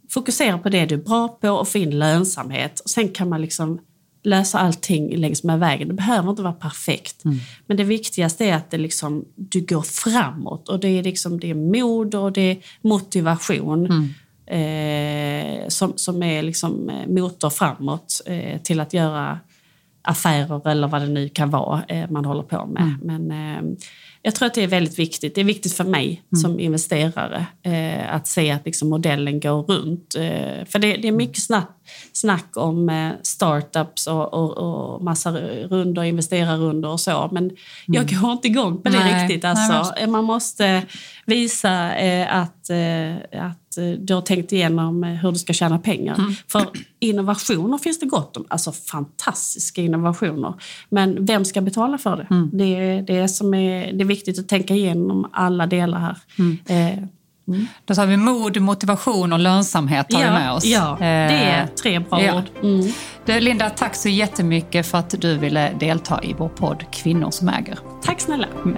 fokusera 0.09 0.57
på 0.57 0.69
det 0.69 0.85
du 0.85 0.95
är 0.95 0.99
bra 0.99 1.27
på 1.27 1.49
och 1.49 1.67
få 1.67 1.77
in 1.77 1.99
lönsamhet. 1.99 2.81
Sen 2.85 3.09
kan 3.09 3.29
man 3.29 3.41
liksom 3.41 3.79
lösa 4.23 4.59
allting 4.59 5.15
längs 5.15 5.43
med 5.43 5.59
vägen. 5.59 5.87
Det 5.87 5.93
behöver 5.93 6.29
inte 6.29 6.41
vara 6.41 6.53
perfekt. 6.53 7.23
Men 7.65 7.77
det 7.77 7.83
viktigaste 7.83 8.45
är 8.45 8.55
att 8.55 8.71
det 8.71 8.77
liksom, 8.77 9.25
du 9.35 9.61
går 9.61 9.81
framåt. 9.81 10.69
Och 10.69 10.79
det 10.79 10.87
är, 10.87 11.03
liksom, 11.03 11.39
det 11.39 11.49
är 11.49 11.55
mod 11.55 12.15
och 12.15 12.31
det 12.31 12.41
är 12.41 12.57
motivation. 12.81 13.85
Eh, 14.45 15.67
som, 15.67 15.93
som 15.95 16.23
är 16.23 16.43
liksom 16.43 16.89
eh, 16.89 17.07
motor 17.07 17.49
framåt 17.49 18.21
eh, 18.25 18.61
till 18.61 18.79
att 18.79 18.93
göra 18.93 19.39
affärer 20.01 20.67
eller 20.67 20.87
vad 20.87 21.01
det 21.01 21.07
nu 21.07 21.29
kan 21.29 21.49
vara 21.49 21.83
eh, 21.87 22.09
man 22.09 22.25
håller 22.25 22.43
på 22.43 22.65
med. 22.65 22.97
Men 23.01 23.31
eh, 23.31 24.20
jag 24.23 24.35
tror 24.35 24.47
att 24.47 24.53
det 24.53 24.63
är 24.63 24.67
väldigt 24.67 24.99
viktigt. 24.99 25.35
Det 25.35 25.41
är 25.41 25.45
viktigt 25.45 25.73
för 25.73 25.83
mig 25.83 26.23
som 26.41 26.59
investerare 26.59 27.45
eh, 27.63 28.15
att 28.15 28.27
se 28.27 28.51
att 28.51 28.65
liksom, 28.65 28.89
modellen 28.89 29.39
går 29.39 29.63
runt. 29.63 30.15
Eh, 30.15 30.65
för 30.65 30.79
det, 30.79 30.97
det 30.97 31.07
är 31.07 31.11
mycket 31.11 31.43
snack, 31.43 31.69
snack 32.13 32.57
om 32.57 32.89
eh, 32.89 33.11
startups 33.23 34.07
och, 34.07 34.33
och, 34.33 34.57
och 34.57 35.03
massa 35.03 35.31
runder, 35.31 36.03
investerarrunder 36.03 36.89
och 36.89 36.99
så. 36.99 37.29
Men 37.31 37.51
jag 37.85 38.09
går 38.09 38.31
inte 38.31 38.47
igång 38.47 38.81
på 38.81 38.89
det 38.89 38.99
Nej. 38.99 39.23
riktigt. 39.23 39.43
Nej, 39.43 39.51
Alltså. 39.51 39.95
Eh, 39.95 40.07
Man 40.07 40.23
måste 40.23 40.83
visa 41.25 41.95
eh, 41.95 42.35
att, 42.35 42.69
eh, 42.69 43.15
att 43.47 43.77
eh, 43.77 43.89
du 43.99 44.13
har 44.13 44.21
tänkt 44.21 44.51
igenom 44.51 45.03
hur 45.03 45.31
du 45.31 45.39
ska 45.39 45.53
tjäna 45.53 45.79
pengar. 45.79 46.17
För 46.47 46.67
innovationer 46.99 47.77
finns 47.77 47.99
det 47.99 48.05
gott 48.05 48.37
om. 48.37 48.45
Alltså 48.49 48.71
fantastiska 48.71 49.81
innovationer. 49.81 50.53
Men 50.89 51.25
vem 51.25 51.45
ska 51.45 51.61
betala 51.61 51.97
för 51.97 52.17
det? 52.17 52.57
Det, 52.57 52.75
är 52.75 53.01
det, 53.01 53.27
som 53.27 53.53
är, 53.53 53.93
det 53.93 54.03
är 54.03 54.05
viktigt 54.11 54.39
att 54.39 54.47
tänka 54.47 54.73
igenom 54.73 55.29
alla 55.33 55.65
delar 55.67 55.99
här. 55.99 56.17
Eh, 56.65 56.97
Då 57.85 57.95
sa 57.95 58.05
vi 58.05 58.17
mod, 58.17 58.61
motivation 58.61 59.33
och 59.33 59.39
lönsamhet 59.39 60.09
tar 60.09 60.19
vi 60.19 60.25
med 60.25 60.51
oss. 60.51 60.65
Ja, 60.65 60.95
det 60.99 61.05
är 61.05 61.61
Eh, 61.63 61.67
tre 61.67 61.99
bra 61.99 62.21
ja. 62.23 62.37
ord. 62.37 62.43
Mm. 62.63 62.91
Du, 63.25 63.39
Linda, 63.39 63.69
tack 63.69 63.95
så 63.95 64.09
jättemycket 64.09 64.85
för 64.87 64.97
att 64.97 65.21
du 65.21 65.37
ville 65.37 65.71
delta 65.79 66.23
i 66.23 66.35
vår 66.37 66.49
podd 66.49 66.83
Kvinnor 66.91 67.31
som 67.31 67.49
äger. 67.49 67.79
Tack 68.03 68.19
snälla. 68.21 68.47
Mm. 68.65 68.77